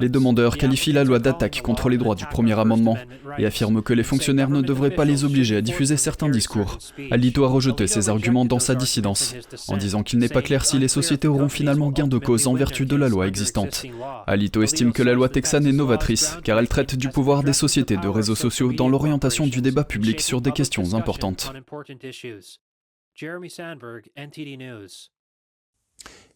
Les 0.00 0.08
demandeurs 0.08 0.56
qualifient 0.56 0.92
la 0.92 1.04
loi 1.04 1.18
d'attaque 1.18 1.60
contre 1.62 1.88
les 1.88 1.98
droits 1.98 2.14
du 2.14 2.26
premier 2.26 2.58
amendement 2.58 2.96
et 3.38 3.46
affirment 3.46 3.82
que 3.82 3.92
les 3.92 4.02
fonctionnaires 4.02 4.50
ne 4.50 4.62
devraient 4.62 4.90
pas 4.90 5.04
les 5.04 5.24
obligé 5.26 5.56
à 5.56 5.60
diffuser 5.60 5.96
certains 5.96 6.28
discours. 6.28 6.78
Alito 7.10 7.44
a 7.44 7.48
rejeté 7.48 7.86
ces 7.86 8.08
arguments 8.08 8.44
dans 8.44 8.58
sa 8.58 8.74
dissidence, 8.74 9.34
en 9.68 9.76
disant 9.76 10.02
qu'il 10.02 10.18
n'est 10.18 10.28
pas 10.28 10.42
clair 10.42 10.64
si 10.64 10.78
les 10.78 10.88
sociétés 10.88 11.28
auront 11.28 11.48
finalement 11.48 11.90
gain 11.90 12.06
de 12.06 12.18
cause 12.18 12.46
en 12.46 12.54
vertu 12.54 12.86
de 12.86 12.96
la 12.96 13.08
loi 13.08 13.26
existante. 13.26 13.84
Alito 14.26 14.62
estime 14.62 14.92
que 14.92 15.02
la 15.02 15.12
loi 15.12 15.28
texane 15.28 15.66
est 15.66 15.72
novatrice, 15.72 16.38
car 16.42 16.58
elle 16.58 16.68
traite 16.68 16.96
du 16.96 17.10
pouvoir 17.10 17.42
des 17.42 17.52
sociétés 17.52 17.96
de 17.96 18.08
réseaux 18.08 18.34
sociaux 18.34 18.72
dans 18.72 18.88
l'orientation 18.88 19.46
du 19.46 19.60
débat 19.60 19.84
public 19.84 20.20
sur 20.20 20.40
des 20.40 20.52
questions 20.52 20.94
importantes. 20.94 21.52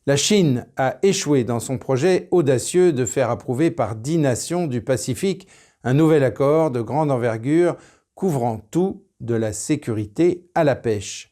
La 0.07 0.17
Chine 0.17 0.67
a 0.77 0.99
échoué 1.03 1.45
dans 1.45 1.61
son 1.61 1.77
projet 1.77 2.29
audacieux 2.31 2.93
de 2.93 3.05
faire 3.05 3.31
approuver 3.31 3.71
par 3.71 3.97
dix 3.97 4.17
nations 4.17 4.67
du 4.67 4.81
Pacifique 4.81 5.47
un 5.85 5.95
nouvel 5.95 6.25
accord 6.25 6.71
de 6.71 6.81
grande 6.81 7.11
envergure 7.11 7.77
couvrant 8.21 8.61
tout 8.71 9.03
de 9.21 9.35
la 9.35 9.55
sécurité 9.55 10.45
à 10.55 10.63
la 10.63 10.77
pêche. 10.77 11.31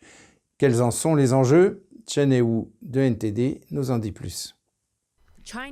Quels 0.56 0.80
en 0.80 0.90
sont 0.90 1.14
les 1.14 1.34
enjeux? 1.34 1.84
Chen 2.06 2.30
de 2.30 3.00
NTD 3.00 3.60
nous 3.70 3.90
en 3.90 3.98
dit 3.98 4.10
plus. 4.10 4.56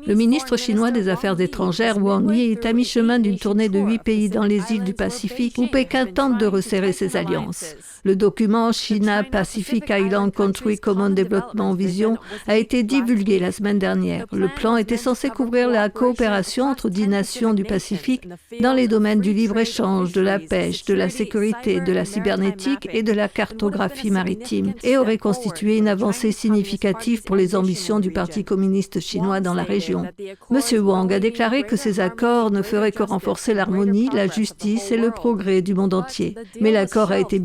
Le 0.06 0.14
ministre 0.14 0.58
chinois 0.58 0.90
des 0.90 1.08
Affaires 1.08 1.40
étrangères 1.40 1.96
Wang 1.96 2.30
Yi 2.30 2.52
est 2.52 2.66
à 2.66 2.74
mi-chemin 2.74 3.18
d'une 3.18 3.38
tournée 3.38 3.70
de 3.70 3.78
huit 3.78 4.02
pays 4.02 4.28
dans 4.28 4.44
les 4.44 4.60
îles 4.72 4.84
du 4.84 4.92
Pacifique 4.92 5.56
où 5.56 5.66
Pékin 5.66 6.04
tente 6.04 6.38
de 6.38 6.44
resserrer 6.44 6.92
ses 6.92 7.16
alliances. 7.16 7.76
Le 8.06 8.14
document 8.14 8.70
China 8.70 9.24
Pacific 9.24 9.90
Island 9.90 10.32
Country 10.32 10.78
Common 10.78 11.10
Development 11.10 11.74
Vision 11.74 12.18
a 12.46 12.56
été 12.56 12.84
divulgué 12.84 13.40
la 13.40 13.50
semaine 13.50 13.80
dernière. 13.80 14.26
Le 14.30 14.46
plan 14.46 14.76
était 14.76 14.96
censé 14.96 15.28
couvrir 15.28 15.68
la 15.68 15.88
coopération 15.88 16.66
entre 16.66 16.88
dix 16.88 17.08
nations 17.08 17.52
du 17.52 17.64
Pacifique 17.64 18.28
dans 18.60 18.74
les 18.74 18.86
domaines 18.86 19.18
du 19.18 19.32
libre-échange, 19.32 20.12
de 20.12 20.20
la 20.20 20.38
pêche, 20.38 20.84
de 20.84 20.94
la 20.94 21.08
sécurité, 21.08 21.80
de 21.80 21.92
la 21.92 22.04
cybernétique 22.04 22.88
et 22.92 23.02
de 23.02 23.10
la 23.10 23.26
cartographie 23.26 24.12
maritime 24.12 24.74
et 24.84 24.96
aurait 24.96 25.18
constitué 25.18 25.76
une 25.76 25.88
avancée 25.88 26.30
significative 26.30 27.24
pour 27.24 27.34
les 27.34 27.56
ambitions 27.56 27.98
du 27.98 28.12
Parti 28.12 28.44
communiste 28.44 29.00
chinois 29.00 29.40
dans 29.40 29.54
la 29.54 29.64
région. 29.64 30.06
M. 30.16 30.86
Wang 30.86 31.12
a 31.12 31.18
déclaré 31.18 31.64
que 31.64 31.74
ces 31.74 31.98
accords 31.98 32.52
ne 32.52 32.62
feraient 32.62 32.92
que 32.92 33.02
renforcer 33.02 33.52
l'harmonie, 33.52 34.10
la 34.12 34.28
justice 34.28 34.92
et 34.92 34.96
le 34.96 35.10
progrès 35.10 35.60
du 35.60 35.74
monde 35.74 35.92
entier. 35.92 36.36
Mais 36.60 36.70
l'accord 36.70 37.10
a 37.10 37.18
été 37.18 37.40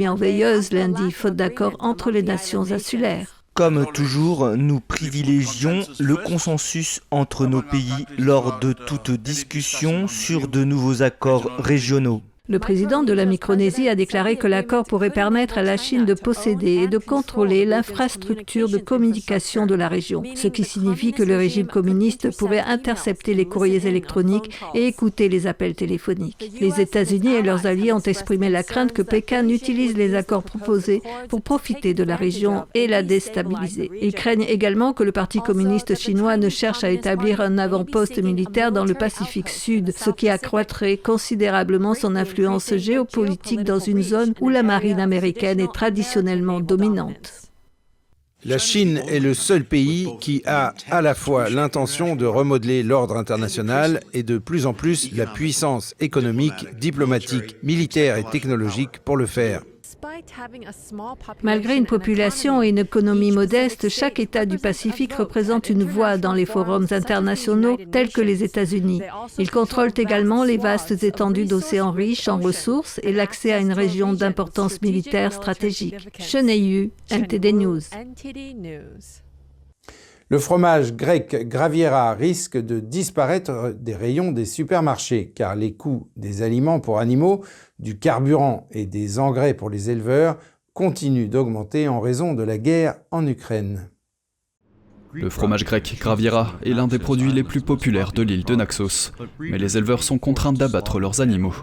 lundi, 0.71 1.11
faute 1.11 1.35
d'accord 1.35 1.75
entre 1.79 2.11
les 2.11 2.23
nations 2.23 2.71
insulaires. 2.71 3.43
Comme 3.53 3.85
toujours, 3.93 4.55
nous 4.55 4.79
privilégions 4.79 5.81
le 5.99 6.15
consensus 6.15 7.01
entre 7.11 7.47
nos 7.47 7.61
pays 7.61 8.05
lors 8.17 8.59
de 8.59 8.73
toute 8.73 9.11
discussion 9.11 10.07
sur 10.07 10.47
de 10.47 10.63
nouveaux 10.63 11.01
accords 11.03 11.49
régionaux. 11.59 12.21
Le 12.51 12.59
président 12.59 13.01
de 13.03 13.13
la 13.13 13.23
Micronésie 13.23 13.87
a 13.87 13.95
déclaré 13.95 14.35
que 14.35 14.45
l'accord 14.45 14.83
pourrait 14.83 15.09
permettre 15.09 15.57
à 15.57 15.61
la 15.61 15.77
Chine 15.77 16.03
de 16.03 16.13
posséder 16.13 16.81
et 16.83 16.87
de 16.89 16.97
contrôler 16.97 17.63
l'infrastructure 17.63 18.67
de 18.67 18.77
communication 18.77 19.65
de 19.65 19.73
la 19.73 19.87
région, 19.87 20.21
ce 20.35 20.49
qui 20.49 20.65
signifie 20.65 21.13
que 21.13 21.23
le 21.23 21.37
régime 21.37 21.67
communiste 21.67 22.37
pourrait 22.37 22.59
intercepter 22.59 23.35
les 23.35 23.45
courriers 23.45 23.87
électroniques 23.87 24.53
et 24.73 24.85
écouter 24.85 25.29
les 25.29 25.47
appels 25.47 25.75
téléphoniques. 25.75 26.51
Les 26.59 26.81
États-Unis 26.81 27.35
et 27.35 27.41
leurs 27.41 27.67
alliés 27.67 27.93
ont 27.93 27.99
exprimé 27.99 28.49
la 28.49 28.63
crainte 28.63 28.91
que 28.91 29.01
Pékin 29.01 29.47
utilise 29.47 29.95
les 29.95 30.13
accords 30.13 30.43
proposés 30.43 31.01
pour 31.29 31.41
profiter 31.41 31.93
de 31.93 32.03
la 32.03 32.17
région 32.17 32.65
et 32.73 32.87
la 32.87 33.01
déstabiliser. 33.01 33.89
Ils 34.01 34.13
craignent 34.13 34.43
également 34.43 34.91
que 34.91 35.03
le 35.03 35.13
Parti 35.13 35.39
communiste 35.39 35.97
chinois 35.97 36.35
ne 36.35 36.49
cherche 36.49 36.83
à 36.83 36.91
établir 36.91 37.39
un 37.39 37.57
avant-poste 37.57 38.21
militaire 38.21 38.73
dans 38.73 38.83
le 38.83 38.93
Pacifique 38.93 39.47
Sud, 39.47 39.93
ce 39.95 40.09
qui 40.09 40.27
accroîtrait 40.27 40.97
considérablement 40.97 41.93
son 41.93 42.17
influence 42.17 42.40
géopolitique 42.77 43.63
dans 43.63 43.79
une 43.79 44.01
zone 44.01 44.33
où 44.41 44.49
la 44.49 44.63
marine 44.63 44.99
américaine 44.99 45.59
est 45.59 45.73
traditionnellement 45.73 46.59
dominante. 46.59 47.51
La 48.43 48.57
Chine 48.57 48.99
est 49.07 49.19
le 49.19 49.35
seul 49.35 49.63
pays 49.63 50.09
qui 50.19 50.41
a 50.47 50.73
à 50.89 51.03
la 51.03 51.13
fois 51.13 51.49
l'intention 51.49 52.15
de 52.15 52.25
remodeler 52.25 52.81
l'ordre 52.81 53.15
international 53.15 53.99
et 54.13 54.23
de 54.23 54.39
plus 54.39 54.65
en 54.65 54.73
plus 54.73 55.15
la 55.15 55.27
puissance 55.27 55.93
économique, 55.99 56.65
diplomatique, 56.79 57.57
militaire 57.61 58.17
et 58.17 58.23
technologique 58.23 58.97
pour 59.05 59.15
le 59.15 59.27
faire. 59.27 59.61
Malgré 61.43 61.75
une 61.75 61.85
population 61.85 62.63
et 62.63 62.69
une 62.69 62.77
économie 62.79 63.31
modeste, 63.31 63.89
chaque 63.89 64.19
État 64.19 64.45
du 64.45 64.57
Pacifique 64.57 65.13
représente 65.13 65.69
une 65.69 65.83
voix 65.83 66.17
dans 66.17 66.33
les 66.33 66.45
forums 66.45 66.87
internationaux 66.91 67.77
tels 67.91 68.11
que 68.11 68.21
les 68.21 68.43
États-Unis. 68.43 69.01
Ils 69.37 69.51
contrôlent 69.51 69.93
également 69.97 70.43
les 70.43 70.57
vastes 70.57 71.03
étendues 71.03 71.45
d'océans 71.45 71.91
riches 71.91 72.27
en 72.27 72.39
ressources 72.39 72.99
et 73.03 73.11
l'accès 73.11 73.51
à 73.51 73.59
une 73.59 73.73
région 73.73 74.13
d'importance 74.13 74.81
militaire 74.81 75.33
stratégique. 75.33 75.95
Cheneyu, 76.19 76.91
NTD 77.09 77.53
News. 77.53 77.81
Le 80.31 80.39
fromage 80.39 80.93
grec 80.95 81.49
Graviera 81.49 82.13
risque 82.13 82.55
de 82.55 82.79
disparaître 82.79 83.75
des 83.77 83.93
rayons 83.93 84.31
des 84.31 84.45
supermarchés 84.45 85.33
car 85.35 85.55
les 85.55 85.73
coûts 85.73 86.09
des 86.15 86.41
aliments 86.41 86.79
pour 86.79 86.99
animaux, 86.99 87.43
du 87.79 87.99
carburant 87.99 88.65
et 88.71 88.85
des 88.85 89.19
engrais 89.19 89.53
pour 89.53 89.69
les 89.69 89.89
éleveurs 89.89 90.37
continuent 90.71 91.27
d'augmenter 91.27 91.89
en 91.89 91.99
raison 91.99 92.33
de 92.33 92.43
la 92.43 92.57
guerre 92.57 92.95
en 93.11 93.27
Ukraine. 93.27 93.89
Le 95.11 95.29
fromage 95.29 95.65
grec 95.65 95.97
Graviera 95.99 96.53
est 96.63 96.71
l'un 96.71 96.87
des 96.87 96.97
produits 96.97 97.33
les 97.33 97.43
plus 97.43 97.59
populaires 97.59 98.13
de 98.13 98.21
l'île 98.21 98.45
de 98.45 98.55
Naxos, 98.55 99.11
mais 99.37 99.57
les 99.57 99.77
éleveurs 99.77 100.01
sont 100.01 100.17
contraints 100.17 100.53
d'abattre 100.53 101.01
leurs 101.01 101.19
animaux. 101.19 101.55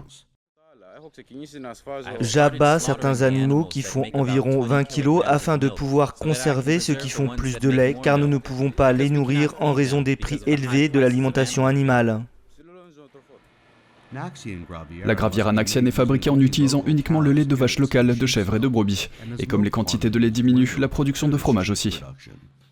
J'abats 2.21 2.79
certains 2.79 3.21
animaux 3.21 3.65
qui 3.65 3.81
font 3.81 4.05
environ 4.13 4.61
20 4.61 4.83
kg 4.83 5.21
afin 5.25 5.57
de 5.57 5.69
pouvoir 5.69 6.13
conserver 6.13 6.79
ceux 6.79 6.95
qui 6.95 7.09
font 7.09 7.35
plus 7.35 7.59
de 7.59 7.69
lait 7.69 7.95
car 8.01 8.17
nous 8.17 8.27
ne 8.27 8.37
pouvons 8.37 8.71
pas 8.71 8.93
les 8.93 9.09
nourrir 9.09 9.53
en 9.59 9.73
raison 9.73 10.01
des 10.01 10.15
prix 10.15 10.39
élevés 10.45 10.89
de 10.89 10.99
l'alimentation 10.99 11.65
animale. 11.65 12.21
La 14.11 15.15
gravière 15.15 15.53
naxienne 15.53 15.87
est 15.87 15.91
fabriquée 15.91 16.31
en 16.31 16.39
utilisant 16.39 16.83
uniquement 16.87 17.21
le 17.21 17.31
lait 17.31 17.45
de 17.45 17.55
vache 17.55 17.77
locale, 17.77 18.17
de 18.17 18.25
chèvre 18.25 18.55
et 18.55 18.59
de 18.59 18.67
brebis. 18.67 19.09
Et 19.37 19.45
comme 19.45 19.63
les 19.63 19.69
quantités 19.69 20.09
de 20.09 20.17
lait 20.17 20.31
diminuent, 20.31 20.79
la 20.79 20.87
production 20.87 21.27
de 21.27 21.37
fromage 21.37 21.69
aussi. 21.69 22.01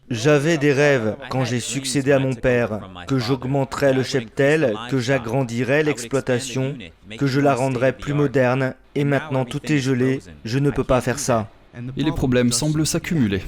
J'avais 0.10 0.58
des 0.58 0.72
rêves 0.72 1.18
quand 1.30 1.44
j'ai 1.44 1.60
succédé 1.60 2.14
à 2.14 2.20
mon 2.20 2.34
père, 2.34 2.80
que 3.08 3.20
j'augmenterais 3.20 3.94
le 3.94 4.04
cheptel, 4.04 4.74
que 4.90 5.00
j'agrandirais 5.00 5.84
l'exploitation, 5.84 6.78
que 7.18 7.28
je 7.28 7.42
la 7.42 7.54
rendrais 7.54 7.92
plus 7.92 8.14
moderne, 8.14 8.74
et 8.96 9.04
maintenant 9.04 9.44
tout 9.44 9.72
est 9.72 9.80
gelé, 9.80 10.22
je 10.46 10.60
ne 10.60 10.72
peux 10.72 10.86
pas 10.86 11.02
faire 11.02 11.20
ça. 11.20 11.50
Et 11.98 12.04
les 12.04 12.12
problèmes 12.12 12.54
semblent 12.54 12.88
s'accumuler. 12.88 13.42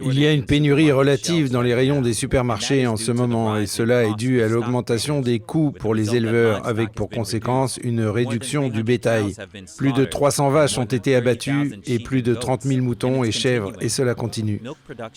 Il 0.00 0.18
y 0.18 0.26
a 0.26 0.32
une 0.32 0.44
pénurie 0.44 0.92
relative 0.92 1.50
dans 1.50 1.62
les 1.62 1.74
rayons 1.74 2.00
des 2.00 2.14
supermarchés 2.14 2.86
en 2.86 2.96
ce 2.96 3.12
moment 3.12 3.56
et 3.56 3.66
cela 3.66 4.04
est 4.04 4.14
dû 4.14 4.42
à 4.42 4.48
l'augmentation 4.48 5.20
des 5.20 5.38
coûts 5.38 5.72
pour 5.72 5.94
les 5.94 6.16
éleveurs 6.16 6.66
avec 6.66 6.92
pour 6.92 7.10
conséquence 7.10 7.78
une 7.82 8.04
réduction 8.04 8.68
du 8.68 8.82
bétail. 8.82 9.34
Plus 9.76 9.92
de 9.92 10.04
300 10.04 10.50
vaches 10.50 10.78
ont 10.78 10.84
été 10.84 11.14
abattues 11.14 11.80
et 11.86 11.98
plus 11.98 12.22
de 12.22 12.34
30 12.34 12.62
000 12.62 12.82
moutons 12.82 13.24
et 13.24 13.32
chèvres 13.32 13.72
et 13.80 13.88
cela 13.88 14.14
continue. 14.14 14.62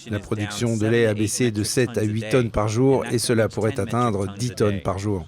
La 0.09 0.19
production 0.19 0.77
de 0.77 0.88
lait 0.88 1.05
a 1.05 1.13
baissé 1.13 1.51
de 1.51 1.63
7 1.63 1.97
à 1.97 2.03
8 2.03 2.29
tonnes 2.29 2.51
par 2.51 2.67
jour 2.67 3.05
et 3.12 3.19
cela 3.19 3.50
pourrait 3.50 3.79
atteindre 3.79 4.33
10 4.38 4.55
tonnes 4.55 4.81
par 4.81 5.00
jour. 5.00 5.25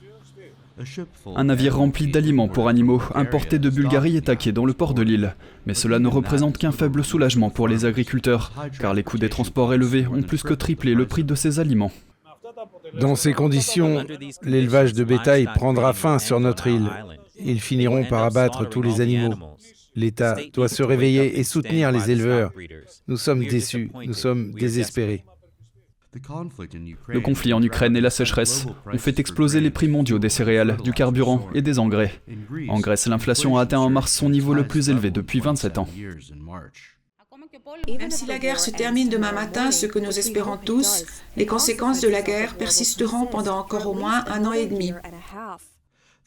Un 1.35 1.45
navire 1.45 1.77
rempli 1.77 2.07
d'aliments 2.07 2.47
pour 2.47 2.67
animaux 2.67 3.01
importés 3.15 3.59
de 3.59 3.69
Bulgarie 3.69 4.17
est 4.17 4.27
taqué 4.27 4.51
dans 4.51 4.65
le 4.65 4.73
port 4.73 4.93
de 4.93 5.01
Lille. 5.01 5.35
Mais 5.65 5.73
cela 5.73 5.99
ne 5.99 6.07
représente 6.07 6.57
qu'un 6.57 6.71
faible 6.71 7.03
soulagement 7.03 7.49
pour 7.49 7.67
les 7.67 7.85
agriculteurs, 7.85 8.51
car 8.79 8.93
les 8.93 9.03
coûts 9.03 9.17
des 9.17 9.29
transports 9.29 9.73
élevés 9.73 10.07
ont 10.07 10.21
plus 10.21 10.43
que 10.43 10.53
triplé 10.53 10.93
le 10.93 11.07
prix 11.07 11.23
de 11.23 11.35
ces 11.35 11.59
aliments. 11.59 11.91
Dans 12.99 13.15
ces 13.15 13.33
conditions, 13.33 14.05
l'élevage 14.43 14.93
de 14.93 15.03
bétail 15.03 15.47
prendra 15.53 15.93
fin 15.93 16.19
sur 16.19 16.39
notre 16.39 16.67
île. 16.67 16.89
Ils 17.39 17.61
finiront 17.61 18.03
par 18.05 18.23
abattre 18.23 18.67
tous 18.67 18.81
les 18.81 19.01
animaux. 19.01 19.35
L'État 19.95 20.37
doit 20.53 20.67
se 20.67 20.83
réveiller 20.83 21.39
et 21.39 21.43
soutenir 21.43 21.91
les 21.91 22.11
éleveurs. 22.11 22.53
Nous 23.07 23.17
sommes 23.17 23.43
déçus, 23.43 23.89
nous 24.05 24.13
sommes 24.13 24.51
désespérés. 24.53 25.25
Le 27.07 27.19
conflit 27.19 27.53
en 27.53 27.61
Ukraine 27.61 27.95
et 27.95 28.01
la 28.01 28.09
sécheresse 28.09 28.65
ont 28.85 28.97
fait 28.97 29.19
exploser 29.19 29.59
les 29.59 29.71
prix 29.71 29.87
mondiaux 29.87 30.19
des 30.19 30.29
céréales, 30.29 30.77
du 30.83 30.93
carburant 30.93 31.47
et 31.53 31.61
des 31.61 31.79
engrais. 31.79 32.21
En 32.69 32.79
Grèce, 32.79 33.07
l'inflation 33.07 33.57
a 33.57 33.61
atteint 33.61 33.79
en 33.79 33.89
mars 33.89 34.13
son 34.13 34.29
niveau 34.29 34.53
le 34.53 34.67
plus 34.67 34.89
élevé 34.89 35.11
depuis 35.11 35.39
27 35.39 35.77
ans. 35.77 35.87
Même 37.99 38.11
si 38.11 38.25
la 38.25 38.39
guerre 38.39 38.59
se 38.59 38.71
termine 38.71 39.09
demain 39.09 39.31
matin, 39.31 39.71
ce 39.71 39.85
que 39.85 39.99
nous 39.99 40.17
espérons 40.17 40.57
tous, 40.57 41.05
les 41.35 41.45
conséquences 41.45 42.01
de 42.01 42.07
la 42.07 42.21
guerre 42.21 42.55
persisteront 42.55 43.25
pendant 43.25 43.57
encore 43.57 43.87
au 43.87 43.93
moins 43.93 44.23
un 44.27 44.45
an 44.45 44.53
et 44.53 44.67
demi. 44.67 44.93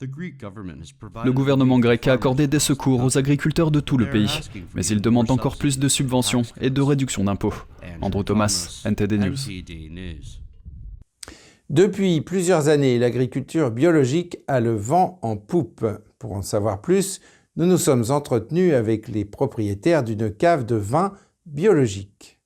Le 0.03 1.31
gouvernement 1.31 1.79
grec 1.79 2.09
a 2.09 2.13
accordé 2.13 2.47
des 2.47 2.59
secours 2.59 3.05
aux 3.05 3.19
agriculteurs 3.19 3.71
de 3.71 3.81
tout 3.81 3.99
le 3.99 4.09
pays, 4.09 4.41
mais 4.75 4.87
il 4.87 5.03
demande 5.03 5.31
encore 5.31 5.59
plus 5.59 5.79
de 5.79 5.89
subventions 5.89 6.43
et 6.61 6.71
de 6.71 6.81
réductions 6.81 7.25
d'impôts. 7.25 7.55
Andrew 8.01 8.23
Thomas, 8.23 8.83
NTD 8.87 9.19
News. 9.19 9.37
Depuis 11.69 12.21
plusieurs 12.23 12.69
années, 12.69 12.99
l'agriculture 12.99 13.71
biologique 13.71 14.39
a 14.49 14.61
le 14.61 14.75
vent 14.75 15.19
en 15.23 15.37
poupe. 15.37 15.87
Pour 16.19 16.33
en 16.33 16.43
savoir 16.43 16.81
plus, 16.81 17.21
nous 17.57 17.67
nous 17.67 17.79
sommes 17.79 18.05
entretenus 18.09 18.73
avec 18.73 19.07
les 19.07 19.25
propriétaires 19.25 20.03
d'une 20.03 20.35
cave 20.35 20.65
de 20.65 20.77
vin 20.77 21.13
biologique. 21.47 22.40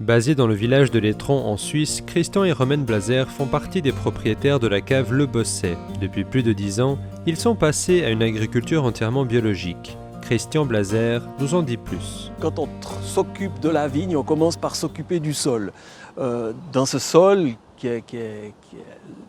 Basé 0.00 0.34
dans 0.34 0.48
le 0.48 0.54
village 0.54 0.90
de 0.90 0.98
Létron 0.98 1.44
en 1.46 1.56
Suisse, 1.56 2.02
Christian 2.04 2.42
et 2.42 2.50
Romaine 2.50 2.84
Blazer 2.84 3.30
font 3.30 3.46
partie 3.46 3.80
des 3.80 3.92
propriétaires 3.92 4.58
de 4.58 4.66
la 4.66 4.80
cave 4.80 5.12
Le 5.12 5.24
Bosset. 5.26 5.78
Depuis 6.00 6.24
plus 6.24 6.42
de 6.42 6.52
dix 6.52 6.80
ans, 6.80 6.98
ils 7.26 7.36
sont 7.36 7.54
passés 7.54 8.04
à 8.04 8.10
une 8.10 8.20
agriculture 8.20 8.82
entièrement 8.82 9.24
biologique. 9.24 9.96
Christian 10.20 10.66
Blazer 10.66 11.22
nous 11.38 11.54
en 11.54 11.62
dit 11.62 11.76
plus. 11.76 12.32
Quand 12.40 12.58
on 12.58 12.68
s'occupe 13.02 13.60
de 13.60 13.68
la 13.68 13.86
vigne, 13.86 14.16
on 14.16 14.24
commence 14.24 14.56
par 14.56 14.74
s'occuper 14.74 15.20
du 15.20 15.32
sol. 15.32 15.70
Euh, 16.18 16.52
dans 16.72 16.86
ce 16.86 16.98
sol, 16.98 17.50
qui 17.76 17.86
est, 17.86 18.52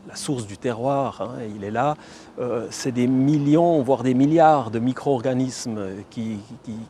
la 0.07 0.15
source 0.15 0.47
du 0.47 0.57
terroir, 0.57 1.21
hein, 1.21 1.43
il 1.55 1.63
est 1.63 1.71
là, 1.71 1.95
euh, 2.39 2.67
c'est 2.69 2.91
des 2.91 3.07
millions, 3.07 3.81
voire 3.81 4.01
des 4.01 4.13
milliards 4.13 4.71
de 4.71 4.79
micro-organismes 4.79 5.81
qui, 6.09 6.39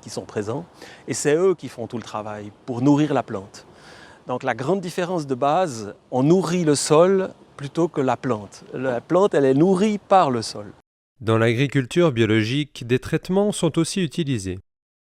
sont 0.08 0.26
présents. 0.26 0.64
Et 1.08 1.14
c'est 1.14 1.36
eux 1.36 1.56
qui 1.56 1.68
font 1.68 1.88
tout 1.88 1.98
le 1.98 2.04
travail 2.04 2.52
pour 2.66 2.82
nourrir 2.82 3.14
la 3.14 3.24
plante. 3.24 3.65
Donc 4.28 4.44
la 4.44 4.56
grande 4.56 4.82
différence 4.82 5.28
de 5.28 5.36
base, 5.36 5.94
on 6.12 6.24
nourrit 6.24 6.64
le 6.64 6.76
sol 6.76 7.30
plutôt 7.58 7.88
que 7.88 8.02
la 8.02 8.18
plante. 8.18 8.64
La 8.74 9.02
plante, 9.02 9.34
elle 9.34 9.46
est 9.46 9.54
nourrie 9.54 9.98
par 9.98 10.32
le 10.32 10.42
sol. 10.42 10.72
Dans 11.22 11.38
l'agriculture 11.38 12.12
biologique, 12.12 12.86
des 12.86 13.00
traitements 13.00 13.52
sont 13.52 13.78
aussi 13.78 14.02
utilisés. 14.02 14.60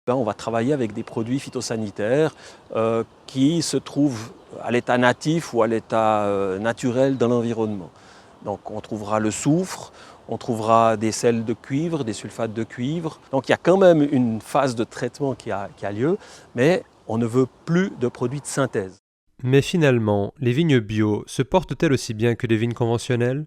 Ben, 0.06 0.14
on 0.14 0.24
va 0.24 0.34
travailler 0.34 0.72
avec 0.72 0.94
des 0.94 1.04
produits 1.04 1.38
phytosanitaires 1.38 2.34
euh, 2.74 3.04
qui 3.26 3.62
se 3.62 3.76
trouvent 3.76 4.32
à 4.60 4.70
l'état 4.70 4.98
natif 4.98 5.54
ou 5.54 5.62
à 5.62 5.68
l'état 5.68 6.24
euh, 6.24 6.58
naturel 6.58 7.16
dans 7.16 7.28
l'environnement. 7.28 7.90
Donc 8.44 8.70
on 8.70 8.80
trouvera 8.80 9.20
le 9.20 9.30
soufre, 9.30 9.92
on 10.28 10.38
trouvera 10.38 10.96
des 10.96 11.12
sels 11.12 11.44
de 11.44 11.52
cuivre, 11.52 12.02
des 12.02 12.12
sulfates 12.14 12.52
de 12.52 12.64
cuivre. 12.64 13.20
Donc 13.30 13.48
il 13.48 13.52
y 13.52 13.54
a 13.54 13.58
quand 13.58 13.76
même 13.76 14.02
une 14.10 14.40
phase 14.40 14.74
de 14.74 14.84
traitement 14.84 15.34
qui 15.34 15.52
a, 15.52 15.68
lieu, 15.92 16.18
mais 16.54 16.82
on 17.06 17.18
ne 17.18 17.26
veut 17.26 17.46
plus 17.64 17.92
de 18.00 18.08
produits 18.08 18.40
de 18.40 18.46
synthèse. 18.46 19.01
Mais 19.42 19.62
finalement, 19.62 20.32
les 20.38 20.52
vignes 20.52 20.78
bio 20.78 21.24
se 21.26 21.42
portent-elles 21.42 21.92
aussi 21.92 22.14
bien 22.14 22.34
que 22.34 22.46
les 22.46 22.56
vignes 22.56 22.74
conventionnelles? 22.74 23.46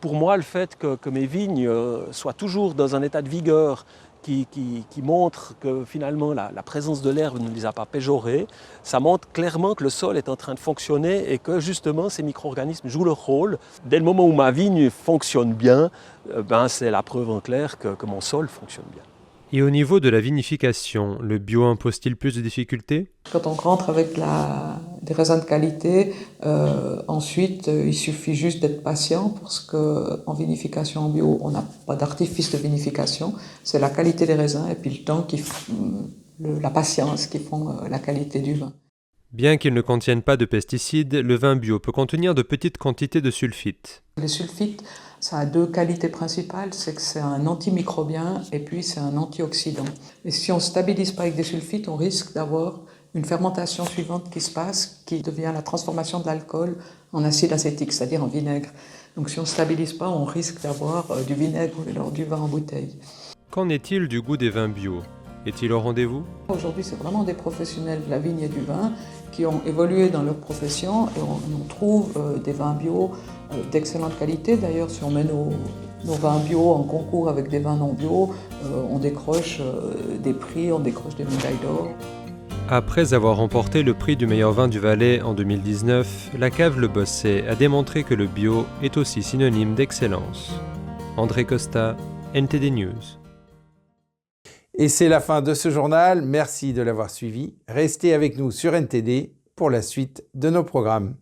Pour 0.00 0.14
moi, 0.14 0.36
le 0.36 0.42
fait 0.42 0.76
que, 0.76 1.08
mes 1.08 1.26
vignes 1.26 1.66
euh, 1.66 2.10
soient 2.12 2.32
toujours 2.32 2.74
dans 2.74 2.96
un 2.96 3.02
état 3.02 3.22
de 3.22 3.28
vigueur, 3.28 3.86
qui, 4.22 5.02
montre 5.02 5.54
que 5.60 5.84
finalement 5.84 6.32
la, 6.32 6.50
présence 6.64 7.02
de 7.02 7.10
l'herbe 7.10 7.38
ne 7.40 7.48
les 7.48 7.64
a 7.64 7.72
pas 7.72 7.86
péjorés. 7.86 8.46
Ça 8.82 8.98
montre 8.98 9.30
clairement 9.30 9.74
que 9.74 9.84
le 9.84 9.90
sol 9.90 10.16
est 10.16 10.28
en 10.28 10.36
train 10.36 10.54
de 10.54 10.58
fonctionner 10.58 11.32
et 11.32 11.38
que 11.38 11.60
justement 11.60 12.08
ces 12.08 12.22
micro-organismes 12.22 12.88
jouent 12.88 13.04
leur 13.04 13.24
rôle. 13.24 13.58
Dès 13.84 13.98
le 13.98 14.04
moment 14.04 14.26
où 14.26 14.32
ma 14.32 14.50
vigne 14.50 14.90
fonctionne 14.90 15.52
bien, 15.52 15.90
euh, 16.32 16.42
ben, 16.42 16.68
c'est 16.68 16.90
la 16.90 17.02
preuve 17.02 17.30
en 17.30 17.40
clair 17.40 17.78
que 17.78 18.06
mon 18.06 18.20
sol 18.20 18.48
fonctionne 18.48 18.86
bien. 18.92 19.02
Et 19.52 19.62
au 19.62 19.70
niveau 19.70 20.00
de 20.00 20.08
la 20.08 20.20
vinification, 20.20 21.18
le 21.20 21.38
bio 21.38 21.64
impose-t-il 21.64 22.16
plus 22.16 22.34
de 22.34 22.40
difficultés? 22.40 23.12
Quand 23.30 23.46
on 23.46 23.52
rentre 23.52 23.90
avec 23.90 24.16
la, 24.16 24.80
des 25.02 25.14
raisins 25.14 25.38
de 25.38 25.44
qualité, 25.44 26.12
euh, 26.44 27.00
ensuite 27.06 27.68
euh, 27.68 27.86
il 27.86 27.94
suffit 27.94 28.34
juste 28.34 28.60
d'être 28.60 28.82
patient 28.82 29.30
parce 29.40 29.60
qu'en 29.60 30.34
vinification 30.34 31.02
en 31.02 31.08
bio, 31.10 31.38
on 31.40 31.50
n'a 31.52 31.64
pas 31.86 31.94
d'artifice 31.94 32.50
de 32.50 32.58
vinification, 32.58 33.34
c'est 33.62 33.78
la 33.78 33.90
qualité 33.90 34.26
des 34.26 34.34
raisins 34.34 34.66
et 34.68 34.74
puis 34.74 34.90
le 34.90 35.04
temps, 35.04 35.22
qui, 35.22 35.42
la 36.40 36.70
patience 36.70 37.26
qui 37.26 37.38
font 37.38 37.68
euh, 37.68 37.88
la 37.88 38.00
qualité 38.00 38.40
du 38.40 38.54
vin. 38.54 38.72
Bien 39.36 39.58
qu'il 39.58 39.74
ne 39.74 39.82
contienne 39.82 40.22
pas 40.22 40.38
de 40.38 40.46
pesticides, 40.46 41.12
le 41.12 41.34
vin 41.34 41.56
bio 41.56 41.78
peut 41.78 41.92
contenir 41.92 42.34
de 42.34 42.40
petites 42.40 42.78
quantités 42.78 43.20
de 43.20 43.30
sulfites. 43.30 44.02
Les 44.16 44.28
sulfites 44.28 44.82
ça 45.20 45.40
a 45.40 45.44
deux 45.44 45.66
qualités 45.66 46.08
principales, 46.08 46.72
c'est 46.72 46.94
que 46.94 47.02
c'est 47.02 47.20
un 47.20 47.46
antimicrobien 47.46 48.40
et 48.50 48.60
puis 48.60 48.82
c'est 48.82 49.00
un 49.00 49.14
antioxydant. 49.18 49.84
Et 50.24 50.30
si 50.30 50.52
on 50.52 50.54
ne 50.54 50.60
stabilise 50.60 51.12
pas 51.12 51.24
avec 51.24 51.36
des 51.36 51.42
sulfites, 51.42 51.86
on 51.86 51.96
risque 51.96 52.32
d'avoir 52.32 52.80
une 53.14 53.26
fermentation 53.26 53.84
suivante 53.84 54.30
qui 54.30 54.40
se 54.40 54.50
passe, 54.50 55.02
qui 55.04 55.20
devient 55.20 55.52
la 55.52 55.60
transformation 55.60 56.20
de 56.20 56.26
l'alcool 56.26 56.78
en 57.12 57.22
acide 57.22 57.52
acétique, 57.52 57.92
c'est-à-dire 57.92 58.24
en 58.24 58.28
vinaigre. 58.28 58.70
Donc 59.18 59.28
si 59.28 59.38
on 59.38 59.42
ne 59.42 59.46
stabilise 59.46 59.92
pas, 59.92 60.08
on 60.08 60.24
risque 60.24 60.62
d'avoir 60.62 61.10
euh, 61.10 61.22
du 61.24 61.34
vinaigre 61.34 61.74
ou 61.78 61.90
alors 61.90 62.10
du 62.10 62.24
vin 62.24 62.38
en 62.38 62.48
bouteille. 62.48 62.96
Qu'en 63.50 63.68
est-il 63.68 64.08
du 64.08 64.22
goût 64.22 64.38
des 64.38 64.48
vins 64.48 64.70
bio? 64.70 65.02
Est-il 65.46 65.72
au 65.72 65.78
rendez-vous? 65.78 66.24
Aujourd'hui, 66.48 66.82
c'est 66.82 66.96
vraiment 66.96 67.22
des 67.22 67.32
professionnels 67.32 68.00
de 68.04 68.10
la 68.10 68.18
vigne 68.18 68.40
et 68.40 68.48
du 68.48 68.62
vin 68.62 68.92
qui 69.36 69.44
ont 69.44 69.60
évolué 69.66 70.08
dans 70.08 70.22
leur 70.22 70.36
profession 70.36 71.08
et 71.08 71.20
on, 71.20 71.64
trouve 71.68 72.10
euh, 72.16 72.38
des 72.38 72.52
vins 72.52 72.72
bio 72.72 73.10
euh, 73.52 73.56
d'excellente 73.70 74.18
qualité. 74.18 74.56
D'ailleurs, 74.56 74.88
si 74.88 75.04
on 75.04 75.10
met 75.10 75.24
nos, 75.24 75.50
vins 76.04 76.38
bio 76.38 76.70
en 76.70 76.84
concours 76.84 77.28
avec 77.28 77.50
des 77.50 77.58
vins 77.58 77.76
non 77.76 77.92
bio, 77.92 78.30
euh, 78.64 78.82
on 78.90 78.98
décroche 78.98 79.60
des 80.22 80.32
prix, 80.32 80.72
on 80.72 80.78
décroche 80.78 81.16
des 81.16 81.24
médailles 81.24 81.58
d'or. 81.62 81.88
Après 82.70 83.12
avoir 83.12 83.36
remporté 83.36 83.82
le 83.82 83.92
prix 83.92 84.16
du 84.16 84.26
meilleur 84.26 84.52
vin 84.52 84.68
du 84.68 84.78
Valais 84.78 85.20
en 85.20 85.34
2019, 85.34 86.30
la 86.38 86.48
cave 86.50 86.80
Le 86.80 86.88
Bosset 86.88 87.46
a 87.46 87.54
démontré 87.54 88.04
que 88.04 88.14
le 88.14 88.26
bio 88.26 88.64
est 88.82 88.96
aussi 88.96 89.22
synonyme 89.22 89.74
d'excellence. 89.74 90.58
André 91.18 91.44
Costa, 91.44 91.96
NTD 92.34 92.70
News. 92.70 93.25
Et 94.78 94.90
c'est 94.90 95.08
la 95.08 95.20
fin 95.20 95.40
de 95.40 95.54
ce 95.54 95.70
journal. 95.70 96.20
Merci 96.20 96.74
de 96.74 96.82
l'avoir 96.82 97.08
suivi. 97.08 97.54
Restez 97.66 98.12
avec 98.12 98.36
nous 98.36 98.50
sur 98.50 98.74
NTD 98.74 99.32
pour 99.54 99.70
la 99.70 99.80
suite 99.80 100.22
de 100.34 100.50
nos 100.50 100.64
programmes. 100.64 101.16